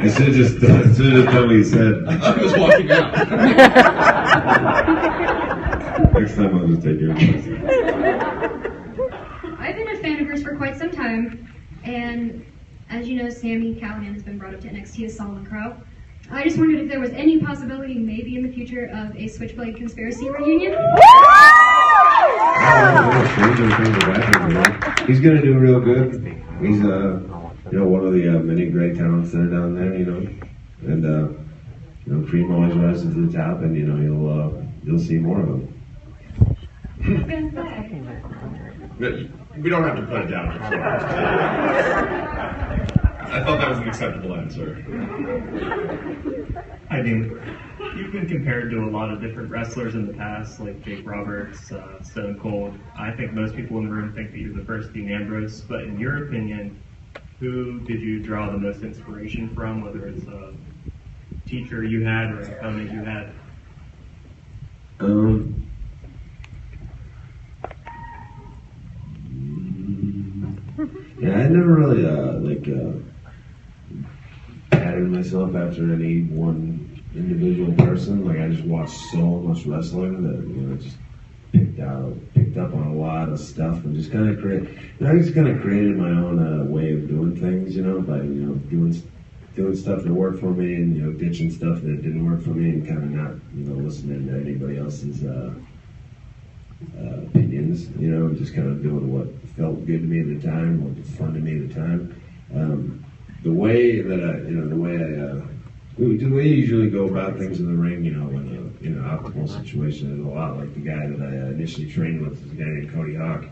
I 0.00 0.08
should 0.08 0.28
have 0.28 0.34
just 0.34 0.60
done, 0.60 0.94
should 0.94 1.12
have 1.12 1.24
just 1.24 1.34
done 1.34 1.46
what 1.48 1.56
he 1.56 1.64
said. 1.64 2.06
I 2.06 2.36
was 2.36 2.56
walking 2.56 2.90
out. 2.92 3.12
Next 6.14 6.36
time 6.36 6.56
I'll 6.56 6.68
just 6.68 6.82
take 6.82 7.00
your 7.00 7.10
advice. 7.10 7.44
I've 9.58 9.74
been 9.74 9.88
a 9.88 9.96
fan 9.96 10.20
of 10.20 10.28
hers 10.28 10.44
for 10.44 10.54
quite 10.56 10.76
some 10.76 10.92
time, 10.92 11.48
and 11.82 12.44
as 12.90 13.08
you 13.08 13.20
know, 13.20 13.28
Sami 13.28 13.74
Callihan 13.74 14.12
has 14.14 14.22
been 14.22 14.38
brought 14.38 14.54
up 14.54 14.60
to 14.60 14.68
NXT 14.68 15.06
as 15.06 15.16
Solomon 15.16 15.44
Crowe. 15.44 15.76
I 16.30 16.44
just 16.44 16.58
wondered 16.58 16.78
if 16.80 16.88
there 16.88 17.00
was 17.00 17.10
any 17.10 17.40
possibility, 17.40 17.94
maybe 17.94 18.36
in 18.36 18.44
the 18.44 18.52
future, 18.52 18.88
of 18.94 19.16
a 19.16 19.26
Switchblade 19.26 19.74
conspiracy 19.76 20.30
reunion. 20.30 20.72
He's 25.08 25.18
gonna 25.20 25.42
do 25.42 25.58
real 25.58 25.80
good. 25.80 26.22
He's 26.60 26.84
uh, 26.84 27.18
you 27.70 27.78
know, 27.78 27.86
one 27.86 28.04
of 28.06 28.12
the 28.12 28.28
uh, 28.28 28.38
many 28.40 28.66
great 28.66 28.96
talents 28.96 29.32
that 29.32 29.40
are 29.40 29.46
down 29.46 29.74
there. 29.74 29.94
You 29.94 30.04
know, 30.04 30.18
and 30.82 31.04
uh, 31.04 31.28
you 32.06 32.12
know, 32.12 32.26
Cream 32.28 32.52
always 32.52 32.74
rises 32.74 33.14
to 33.14 33.26
the 33.26 33.36
top, 33.36 33.60
and 33.60 33.76
you 33.76 33.86
know, 33.86 34.00
you'll 34.00 34.30
uh, 34.30 34.50
you'll 34.84 34.98
see 34.98 35.18
more 35.18 35.40
of 35.40 35.48
him. 35.48 35.74
We 39.58 39.70
don't 39.70 39.84
have 39.84 39.96
to 39.96 40.02
put 40.02 40.22
it 40.22 40.26
down. 40.28 40.48
I 43.30 43.44
thought 43.44 43.60
that 43.60 43.68
was 43.68 43.78
an 43.78 43.88
acceptable 43.88 44.34
answer. 44.34 44.84
I 46.90 47.02
mean, 47.02 47.38
you've 47.96 48.12
been 48.12 48.26
compared 48.26 48.70
to 48.70 48.84
a 48.84 48.90
lot 48.90 49.10
of 49.10 49.20
different 49.20 49.50
wrestlers 49.50 49.94
in 49.94 50.06
the 50.06 50.14
past, 50.14 50.60
like 50.60 50.82
Jake 50.82 51.06
Roberts, 51.06 51.70
uh, 51.70 52.02
Stone 52.02 52.40
Cold. 52.40 52.78
I 52.98 53.10
think 53.10 53.34
most 53.34 53.54
people 53.54 53.76
in 53.78 53.84
the 53.84 53.90
room 53.90 54.14
think 54.14 54.30
that 54.32 54.38
you're 54.38 54.54
the 54.54 54.64
first 54.64 54.94
Dean 54.94 55.12
Ambrose, 55.12 55.60
but 55.60 55.84
in 55.84 55.98
your 55.98 56.26
opinion, 56.26 56.82
who 57.40 57.80
did 57.80 58.00
you 58.00 58.20
draw 58.20 58.50
the 58.50 58.58
most 58.58 58.82
inspiration 58.82 59.48
from, 59.54 59.82
whether 59.82 60.06
it's 60.06 60.26
a 60.26 60.52
teacher 61.46 61.84
you 61.84 62.04
had 62.04 62.32
or 62.32 62.40
an 62.40 62.52
opponent 62.52 62.92
you 62.92 63.04
had? 63.04 63.32
Um. 65.00 65.54
Yeah, 71.20 71.34
I 71.34 71.48
never 71.48 71.74
really 71.74 72.06
uh, 72.06 72.34
like 72.34 72.68
uh, 72.68 72.92
patterned 74.70 75.12
myself 75.12 75.54
after 75.56 75.92
any 75.92 76.22
one 76.22 77.02
individual 77.14 77.72
person. 77.74 78.24
Like 78.24 78.38
I 78.38 78.48
just 78.48 78.64
watched 78.64 78.96
so 79.10 79.18
much 79.18 79.66
wrestling 79.66 80.22
that 80.22 80.46
you 80.48 80.62
know 80.62 80.76
just 80.76 80.96
picked 81.52 81.80
out 81.80 82.14
picked 82.34 82.56
up 82.56 82.74
on 82.74 82.88
a 82.88 82.94
lot 82.94 83.28
of 83.28 83.40
stuff 83.40 83.84
and 83.84 83.94
just 83.94 84.12
kind 84.12 84.28
of 84.28 84.40
create. 84.40 84.68
You 85.00 85.08
I 85.08 85.18
just 85.18 85.34
kind 85.34 85.48
of 85.48 85.60
created 85.60 85.96
my 85.96 86.10
own 86.10 86.38
uh, 86.38 86.64
way 86.64 86.92
of 86.92 87.08
doing 87.08 87.36
things. 87.36 87.76
You 87.76 87.82
know, 87.82 88.00
by 88.00 88.16
you 88.18 88.46
know 88.46 88.54
doing 88.54 89.02
doing 89.54 89.76
stuff 89.76 90.02
that 90.04 90.12
worked 90.12 90.40
for 90.40 90.50
me 90.50 90.74
and 90.74 90.96
you 90.96 91.02
know 91.02 91.12
ditching 91.12 91.50
stuff 91.50 91.82
that 91.82 92.02
didn't 92.02 92.24
work 92.24 92.42
for 92.42 92.50
me 92.50 92.70
and 92.70 92.86
kind 92.86 93.02
of 93.02 93.10
not 93.10 93.32
you 93.54 93.64
know 93.64 93.74
listening 93.82 94.26
to 94.26 94.34
anybody 94.34 94.78
else's. 94.78 95.24
Uh, 95.24 95.54
uh, 96.96 97.22
opinions, 97.22 97.88
you 97.98 98.08
know, 98.08 98.32
just 98.34 98.54
kind 98.54 98.68
of 98.68 98.82
doing 98.82 99.12
what 99.12 99.26
felt 99.56 99.84
good 99.84 100.00
to 100.00 100.06
me 100.06 100.20
at 100.20 100.40
the 100.40 100.46
time, 100.46 100.84
what 100.84 100.96
was 100.96 101.10
fun 101.16 101.34
to 101.34 101.40
me 101.40 101.60
at 101.60 101.68
the 101.68 101.74
time. 101.74 102.22
Um, 102.54 103.04
the 103.42 103.52
way 103.52 104.00
that 104.00 104.20
I, 104.20 104.38
you 104.48 104.54
know, 104.54 104.68
the 104.68 104.76
way 104.76 104.96
I, 104.96 105.26
uh, 105.26 105.42
the 105.96 106.28
way 106.28 106.46
you 106.46 106.54
usually 106.54 106.90
go 106.90 107.08
about 107.08 107.36
things 107.36 107.58
in 107.58 107.66
the 107.66 107.76
ring, 107.76 108.04
you 108.04 108.12
know, 108.12 108.28
in 108.28 108.46
a 108.46 108.67
in 108.80 108.94
an 108.94 109.04
optimal 109.04 109.48
situation 109.48 110.12
is 110.12 110.24
a 110.24 110.28
lot 110.28 110.56
like 110.56 110.72
the 110.74 110.80
guy 110.80 111.06
that 111.06 111.20
I 111.20 111.48
uh, 111.48 111.50
initially 111.50 111.90
trained 111.90 112.22
with, 112.22 112.42
this 112.42 112.52
guy 112.52 112.64
named 112.64 112.92
Cody 112.92 113.14
Hawk. 113.14 113.44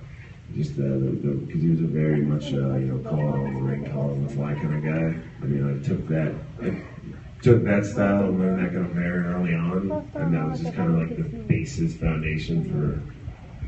Just 0.55 0.73
uh, 0.79 0.83
because 0.83 1.61
he 1.61 1.71
was 1.71 1.81
a 1.81 1.89
very 1.89 2.21
much 2.23 2.53
uh, 2.55 2.77
you 2.77 2.87
know 2.87 2.99
call 3.11 3.19
it 3.19 3.39
on 3.39 3.55
the 3.55 3.61
ring, 3.61 3.85
call 3.91 4.11
it 4.11 4.13
on 4.13 4.27
the 4.27 4.33
fly 4.33 4.55
kind 4.55 4.75
of 4.77 4.85
guy. 4.85 5.21
I 5.43 5.45
mean, 5.45 5.65
I 5.69 5.87
took 5.87 6.07
that. 6.09 6.35
I, 6.63 6.83
took 7.43 7.65
that 7.65 7.85
style 7.85 8.25
and 8.25 8.39
learned 8.41 8.65
that 8.65 8.73
kind 8.73 8.87
of 8.87 8.93
very 8.93 9.25
early 9.25 9.55
on, 9.55 9.91
and 10.15 10.35
that 10.35 10.49
was 10.49 10.61
just 10.61 10.75
kind 10.75 10.91
of 10.91 10.97
like 10.99 11.17
the 11.17 11.23
basis 11.23 11.95
foundation 11.95 12.65
for 12.71 13.03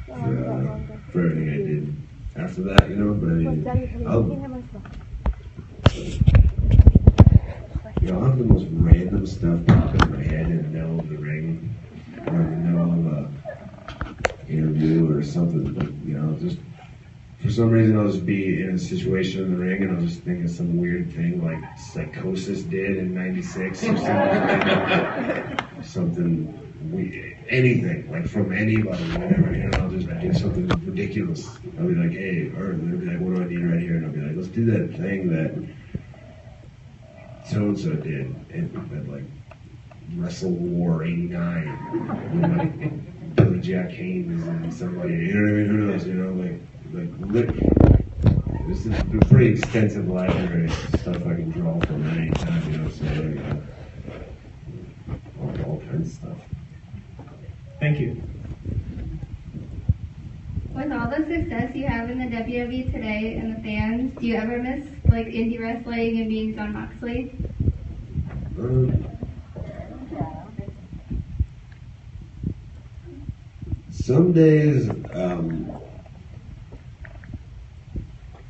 for, 0.07 0.15
uh, 0.15 0.81
for 1.13 1.21
everything 1.21 1.51
I 1.51 1.57
did 1.57 1.95
after 2.45 2.63
that, 2.63 2.89
you 2.89 2.97
know. 2.97 3.13
But 3.15 3.29
I 3.29 3.35
mean, 3.35 4.07
I'll, 4.07 4.23
you 8.09 8.15
know, 8.15 8.21
I'll 8.21 8.31
have 8.31 8.39
the 8.39 8.45
most 8.45 8.67
random 8.71 9.27
stuff 9.27 9.67
pop 9.67 9.95
in 9.95 10.13
my 10.13 10.23
head 10.23 10.47
in 10.47 10.63
the 10.63 10.69
middle 10.69 10.99
of 10.99 11.11
the 11.11 11.19
ring, 11.19 11.75
or 12.27 12.41
in 12.41 12.51
the 12.51 12.71
middle 12.71 12.91
of 12.91 13.07
a 13.13 14.51
interview 14.51 15.15
or 15.15 15.23
something. 15.23 15.75
But, 15.75 15.93
You 16.07 16.19
know, 16.19 16.33
just 16.39 16.57
for 17.43 17.51
some 17.51 17.69
reason 17.69 17.99
I'll 17.99 18.11
just 18.11 18.25
be 18.25 18.63
in 18.63 18.77
a 18.77 18.79
situation 18.79 19.45
in 19.45 19.51
the 19.51 19.59
ring 19.59 19.83
and 19.83 19.95
I'll 19.95 20.01
just 20.01 20.23
think 20.23 20.43
of 20.43 20.51
some 20.51 20.79
weird 20.79 21.13
thing 21.13 21.45
like 21.45 21.63
Psicosis 21.77 22.69
did 22.71 22.97
in 22.97 23.13
'96 23.13 23.83
or 23.85 23.97
something. 23.99 25.59
something 25.83 26.65
anything 27.51 28.11
like 28.11 28.27
from 28.27 28.53
anybody, 28.53 29.05
whatever. 29.11 29.49
And 29.49 29.75
I'll 29.77 29.91
just 29.91 30.09
do 30.21 30.33
something 30.33 30.67
ridiculous. 30.87 31.59
I'll 31.79 31.89
be 31.89 31.95
like, 31.95 32.13
hey, 32.13 32.53
or 32.57 32.73
they'll 32.73 33.01
be 33.01 33.07
like, 33.07 33.21
what 33.21 33.37
do 33.37 33.43
I 33.43 33.49
need 33.49 33.59
right 33.59 33.81
here? 33.81 33.97
And 33.97 34.07
I'll 34.07 34.13
be 34.13 34.21
like, 34.21 34.35
let's 34.35 34.49
do 34.49 34.65
that 34.71 34.97
thing 34.97 35.29
that 35.29 35.53
so 37.49 37.57
and 37.57 37.79
so 37.79 37.93
did 37.93 38.35
in 38.51 38.71
that 38.93 39.11
like 39.11 39.25
WrestleWar 40.17 41.07
'89 41.07 42.41
with 42.41 42.59
like 42.59 43.37
Billy 43.37 43.61
Jack 43.61 43.91
Haynes 43.91 44.47
and 44.47 44.73
somebody. 44.73 45.15
You 45.15 45.35
know 45.35 45.43
what 45.43 45.49
I 45.49 45.53
mean? 45.53 45.67
Who 45.67 45.77
knows? 45.79 46.07
You 46.07 46.15
know, 46.15 46.33
like 46.33 46.61
like 46.93 47.31
lit- 47.33 48.69
this 48.69 48.85
is 48.85 48.99
a 48.99 49.27
pretty 49.29 49.53
extensive 49.53 50.09
library 50.09 50.67
of 50.67 50.73
stuff 51.01 51.17
I 51.17 51.37
can 51.37 51.51
draw 51.51 51.81
from 51.81 52.07
at 52.07 52.17
any 52.19 52.31
time. 52.31 52.71
You 52.71 52.79
know, 52.79 52.91
so 52.91 53.05
you 53.05 53.35
go. 53.35 53.63
All, 55.41 55.73
all 55.73 55.81
kinds 55.89 56.09
of 56.09 56.15
stuff. 56.15 56.39
Thank 57.81 58.01
you. 58.01 58.23
With 60.79 60.93
all 60.93 61.11
the 61.11 61.27
success 61.27 61.75
you 61.75 61.89
have 61.89 62.09
in 62.09 62.19
the 62.21 62.27
WWE 62.27 62.93
today 62.93 63.37
and 63.37 63.57
the 63.57 63.61
fans, 63.65 64.17
do 64.17 64.25
you 64.29 64.37
ever 64.37 64.63
miss 64.63 64.87
like 65.11 65.27
indie 65.27 65.61
wrestling 65.61 66.21
and 66.21 66.29
being 66.29 66.55
Jon 66.55 66.73
Moxley? 66.73 67.33
Some 73.91 74.33
days, 74.33 74.89
um, 75.13 75.81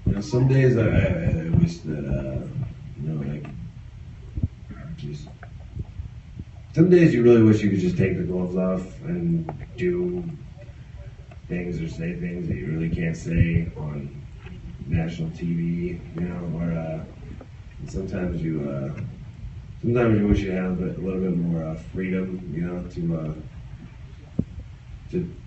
you 0.04 0.14
know, 0.14 0.20
some 0.20 0.48
days 0.48 0.76
I, 0.76 0.82
I, 0.86 1.46
I 1.46 1.48
wish 1.48 1.78
that, 1.78 2.04
uh, 2.04 2.46
you 3.00 3.08
know, 3.08 3.32
like, 3.32 3.46
just, 4.96 5.28
some 6.74 6.90
days 6.90 7.14
you 7.14 7.22
really 7.22 7.42
wish 7.42 7.62
you 7.62 7.70
could 7.70 7.80
just 7.80 7.96
take 7.96 8.18
the 8.18 8.24
gloves 8.24 8.54
off 8.54 9.00
and 9.00 9.66
do 9.78 10.36
things 11.48 11.80
or 11.80 11.88
say 11.88 12.18
things 12.20 12.48
that 12.48 12.56
you 12.56 12.68
really 12.70 12.90
can't 12.90 13.16
say 13.16 13.72
on 13.76 14.26
national 14.86 15.32
TV, 15.32 16.10
you 16.14 16.28
know, 16.28 16.46
or, 16.58 16.72
uh, 16.72 17.06
sometimes 17.84 18.42
you, 18.42 18.68
uh, 18.70 19.00
sometimes 19.82 20.18
you 20.18 20.28
wish 20.28 20.40
you 20.40 20.52
had 20.52 20.66
a, 20.66 20.74
bit, 20.74 20.98
a 20.98 21.02
little 21.02 21.22
bit 21.22 21.36
more 21.36 21.64
uh, 21.64 21.76
freedom, 21.76 22.52
you 22.52 22.62
know, 22.62 22.88
to 22.88 23.16
uh, 23.16 23.34
to 25.10 25.42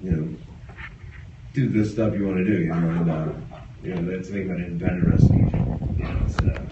you 0.00 0.10
know 0.10 0.38
do 1.52 1.68
the 1.68 1.84
stuff 1.84 2.14
you 2.14 2.26
want 2.26 2.38
to 2.38 2.44
do, 2.44 2.60
you 2.62 2.74
know, 2.74 2.90
and 2.90 3.10
uh, 3.10 3.32
you 3.80 3.94
know 3.94 4.10
that's 4.10 4.28
the 4.28 4.34
thing 4.34 4.46
about 4.50 4.60
independent 4.60 5.06
wrestling, 5.06 5.64
you 5.96 6.08
know, 6.08 6.22
it's 6.24 6.40
uh, 6.40 6.66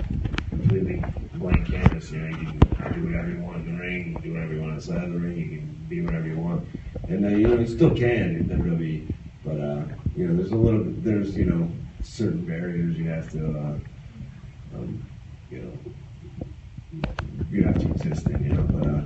completely 0.48 1.21
blank 1.42 1.66
canvas. 1.66 2.10
You 2.10 2.20
know, 2.20 2.28
you 2.28 2.36
can 2.36 2.92
do 2.92 3.06
whatever 3.06 3.28
you 3.30 3.40
want 3.40 3.56
in 3.58 3.76
the 3.76 3.82
ring, 3.82 4.08
you 4.08 4.14
can 4.14 4.22
do 4.22 4.32
whatever 4.32 4.54
you 4.54 4.60
want 4.62 4.74
outside 4.74 5.04
of 5.04 5.12
the 5.12 5.18
ring, 5.18 5.36
you 5.36 5.48
can 5.58 5.86
be 5.88 6.00
whatever 6.00 6.26
you 6.26 6.38
want, 6.38 6.66
and 7.08 7.24
uh, 7.24 7.28
you 7.28 7.48
know 7.48 7.58
you 7.58 7.66
still 7.66 7.94
can 7.94 8.36
in 8.36 8.48
WWE, 8.48 9.12
but 9.44 9.60
uh, 9.60 9.84
you 10.16 10.28
know 10.28 10.36
there's 10.36 10.52
a 10.52 10.56
little, 10.56 10.84
there's 10.98 11.36
you 11.36 11.46
know 11.46 11.70
certain 12.02 12.44
barriers 12.46 12.96
you 12.96 13.08
have 13.08 13.30
to, 13.32 13.38
uh, 13.38 14.76
um, 14.76 15.04
you 15.50 15.58
know 15.62 17.02
you 17.50 17.64
have 17.64 17.78
to 17.78 17.90
exist 17.90 18.26
in, 18.28 18.44
you 18.44 18.52
know. 18.52 18.62
But 18.62 18.88
uh, 18.88 19.00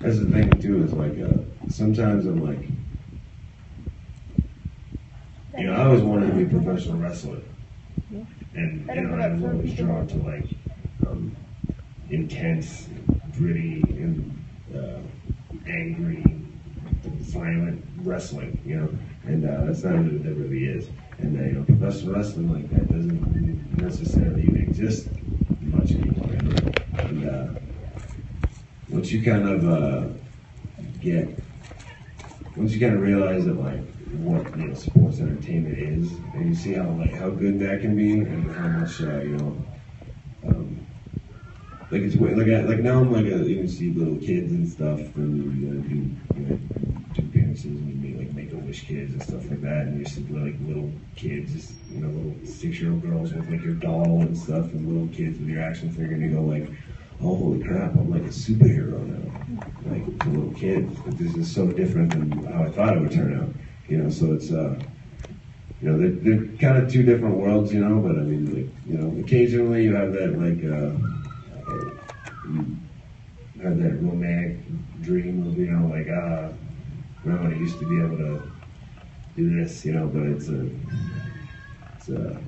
that's 0.00 0.18
the 0.18 0.30
thing 0.30 0.50
too 0.60 0.82
is 0.84 0.92
like 0.94 1.18
uh, 1.20 1.42
sometimes 1.68 2.26
I'm 2.26 2.44
like, 2.44 2.68
you 5.58 5.66
know, 5.66 5.74
I 5.74 5.84
always 5.84 6.02
wanted 6.02 6.28
to 6.28 6.32
be 6.32 6.44
a 6.44 6.60
professional 6.60 6.96
wrestler, 6.98 7.42
and 8.54 8.86
you 8.86 9.00
know, 9.02 9.14
I 9.14 9.28
was 9.28 9.42
always 9.44 9.74
drawn 9.74 10.06
to 10.06 10.16
like 10.16 10.46
um, 11.06 11.36
intense, 12.12 12.88
gritty, 13.36 13.82
and 13.88 14.44
uh, 14.74 15.00
angry, 15.66 16.22
violent 17.04 17.84
wrestling. 18.02 18.60
You 18.64 18.76
know, 18.76 18.98
and 19.24 19.48
uh, 19.48 19.64
that's 19.64 19.82
not 19.82 19.96
what 19.96 20.06
it 20.06 20.36
really 20.36 20.66
is. 20.66 20.88
And 21.18 21.38
uh, 21.38 21.44
you 21.44 21.52
know, 21.52 21.64
professional 21.64 22.14
wrestling 22.14 22.52
like 22.52 22.70
that 22.70 22.92
doesn't 22.92 23.78
necessarily 23.78 24.42
even 24.42 24.62
exist 24.62 25.08
much 25.60 25.92
anymore. 25.92 26.30
And 26.98 27.28
uh, 27.28 27.60
once 28.88 29.10
you 29.10 29.22
kind 29.22 29.48
of 29.48 29.68
uh, 29.68 30.08
get, 31.00 31.38
once 32.56 32.72
you 32.72 32.80
kind 32.80 32.94
of 32.94 33.00
realize 33.00 33.46
that 33.46 33.54
like 33.54 33.80
what 34.12 34.44
you 34.56 34.66
know 34.66 34.74
sports 34.74 35.20
entertainment 35.20 35.78
is, 35.78 36.12
and 36.34 36.48
you 36.48 36.54
see 36.54 36.74
how 36.74 36.90
like 36.90 37.14
how 37.14 37.30
good 37.30 37.58
that 37.60 37.80
can 37.80 37.96
be, 37.96 38.12
and 38.12 38.54
how 38.54 38.68
much 38.68 39.00
uh, 39.00 39.20
you 39.20 39.36
know. 39.38 39.56
Um, 40.44 40.81
like 41.92 42.02
it's 42.02 42.16
way- 42.16 42.34
like 42.34 42.48
I, 42.48 42.60
like 42.62 42.78
now 42.78 43.00
I'm 43.00 43.12
like 43.12 43.26
a, 43.26 43.46
you 43.46 43.56
can 43.56 43.68
see 43.68 43.92
little 43.92 44.16
kids 44.16 44.50
and 44.50 44.66
stuff 44.66 44.98
and 45.16 45.60
you 45.60 45.68
know, 45.68 45.82
do 45.82 46.40
you 46.40 46.46
know, 46.46 46.56
do 47.12 47.20
appearances 47.20 47.66
and 47.66 47.86
you 47.86 47.94
meet 47.96 48.18
like 48.18 48.34
make 48.34 48.50
a 48.50 48.56
wish 48.56 48.86
kids 48.86 49.12
and 49.12 49.22
stuff 49.22 49.48
like 49.50 49.60
that. 49.60 49.82
And 49.82 49.98
you 49.98 50.06
see 50.06 50.22
like 50.30 50.56
little 50.66 50.90
kids 51.16 51.52
just 51.52 51.74
you 51.90 52.00
know 52.00 52.08
little 52.08 52.34
six 52.46 52.80
year 52.80 52.90
old 52.90 53.02
girls 53.02 53.34
with 53.34 53.48
like 53.50 53.62
your 53.62 53.74
doll 53.74 54.22
and 54.22 54.36
stuff 54.36 54.72
and 54.72 54.88
little 54.88 55.14
kids 55.14 55.38
with 55.38 55.48
your 55.48 55.60
action 55.62 55.90
figure. 55.90 56.14
And 56.14 56.22
you 56.22 56.30
go 56.30 56.40
like 56.40 56.70
oh 57.20 57.36
holy 57.36 57.62
crap 57.62 57.92
I'm 57.92 58.10
like 58.10 58.22
a 58.22 58.34
superhero 58.34 58.98
now. 59.06 59.92
Like 59.92 60.18
to 60.20 60.28
little 60.30 60.54
kids. 60.58 60.98
But 61.04 61.18
this 61.18 61.34
is 61.34 61.54
so 61.54 61.66
different 61.66 62.10
than 62.10 62.44
how 62.44 62.62
I 62.62 62.70
thought 62.70 62.96
it 62.96 63.00
would 63.00 63.12
turn 63.12 63.38
out. 63.38 63.50
You 63.90 63.98
know 63.98 64.08
so 64.08 64.32
it's 64.32 64.50
uh 64.50 64.80
you 65.82 65.90
know, 65.90 65.98
they're, 65.98 66.10
they're 66.36 66.46
kind 66.58 66.80
of 66.80 66.90
two 66.90 67.02
different 67.02 67.36
worlds, 67.36 67.74
you 67.74 67.80
know, 67.80 67.98
but 67.98 68.12
I 68.12 68.22
mean, 68.22 68.46
like, 68.54 68.70
you 68.86 68.96
know, 68.96 69.20
occasionally 69.20 69.82
you 69.82 69.96
have 69.96 70.12
that, 70.12 70.38
like, 70.38 70.62
uh, 70.62 71.11
uh, 72.44 72.48
you 72.48 72.76
that 73.62 73.98
romantic 74.02 74.58
dream 75.02 75.46
of, 75.46 75.56
you 75.56 75.66
know, 75.66 75.86
like, 75.88 76.08
ah, 76.10 76.48
remember 77.24 77.48
when 77.48 77.54
I 77.54 77.58
used 77.58 77.78
to 77.78 77.88
be 77.88 77.98
able 77.98 78.16
to 78.16 78.42
do 79.36 79.54
this, 79.56 79.84
you 79.84 79.92
know, 79.92 80.06
but 80.06 80.22
it's 80.22 80.48
a, 80.48 80.68
it's 81.96 82.08
a, 82.08 82.40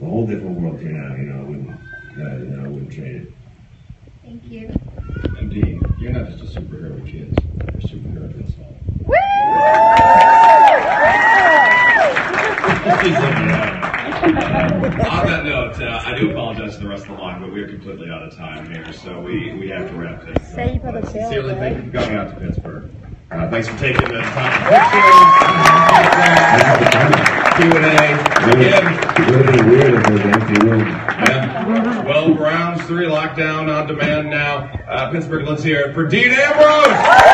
a 0.00 0.04
whole 0.04 0.26
different 0.26 0.58
world 0.60 0.80
here 0.80 0.92
now, 0.92 1.14
you 1.14 1.24
know, 1.24 1.40
I 1.40 1.42
wouldn't, 1.42 1.70
uh, 1.70 1.74
you 2.16 2.22
know, 2.56 2.64
I 2.64 2.68
wouldn't 2.68 2.92
trade 2.92 3.16
it. 3.22 3.32
Thank 4.24 4.44
you. 4.46 4.70
And 5.38 5.50
Dean, 5.50 5.80
you're 5.98 6.12
not 6.12 6.30
just 6.30 6.56
a 6.56 6.60
superhero 6.60 6.94
with 6.94 7.06
kids. 7.06 7.36
You're 7.42 7.68
a 7.68 7.82
superhero 7.82 8.34
with 8.34 8.46
us 8.46 8.54
all. 8.58 8.68
Please 13.00 13.14
let 13.14 13.38
me 13.38 13.44
know. 13.46 13.82
Uh, 14.22 14.28
on 15.10 15.26
that 15.26 15.44
note, 15.44 15.80
uh, 15.80 16.02
I 16.04 16.14
do 16.16 16.30
apologize 16.30 16.76
to 16.76 16.82
the 16.82 16.88
rest 16.88 17.04
of 17.04 17.16
the 17.16 17.22
line, 17.22 17.40
but 17.40 17.52
we 17.52 17.60
are 17.60 17.66
completely 17.82 18.10
out 18.12 18.22
of 18.22 18.36
time 18.36 18.70
here, 18.70 18.92
so 18.92 19.20
we, 19.20 19.52
we 19.54 19.68
have 19.68 19.88
to 19.88 19.94
wrap 19.96 20.24
this. 20.24 20.36
up. 20.36 20.42
Save 20.54 20.80
for 20.82 20.92
the 20.92 21.00
bill, 21.00 21.10
Sincerely, 21.10 21.54
thank 21.54 21.76
you 21.78 21.82
right? 21.82 21.92
for 21.92 21.98
coming 21.98 22.16
out 22.16 22.28
to 22.32 22.36
Pittsburgh. 22.40 22.90
Uh, 23.32 23.50
thanks 23.50 23.66
for 23.66 23.76
taking 23.78 24.06
the 24.08 24.20
time 24.20 24.52
to 24.62 24.78
Q 27.56 27.72
and 27.76 27.84
A. 27.84 27.90
Again, 28.52 28.86
It 29.18 29.36
would 29.36 29.46
be 29.52 29.62
weird 29.70 29.94
if 29.94 30.02
there's 30.06 30.20
an 30.20 30.30
empty 30.34 30.66
room. 30.66 30.86
yeah. 30.86 32.02
12 32.04 32.38
rounds, 32.38 32.82
three 32.84 33.06
lockdown 33.06 33.74
on 33.74 33.86
demand 33.88 34.30
now. 34.30 34.58
Uh, 34.86 35.10
Pittsburgh, 35.10 35.46
let's 35.48 35.62
hear 35.64 35.80
it 35.88 35.94
for 35.94 36.06
Dean 36.06 36.30
Ambrose. 36.30 37.31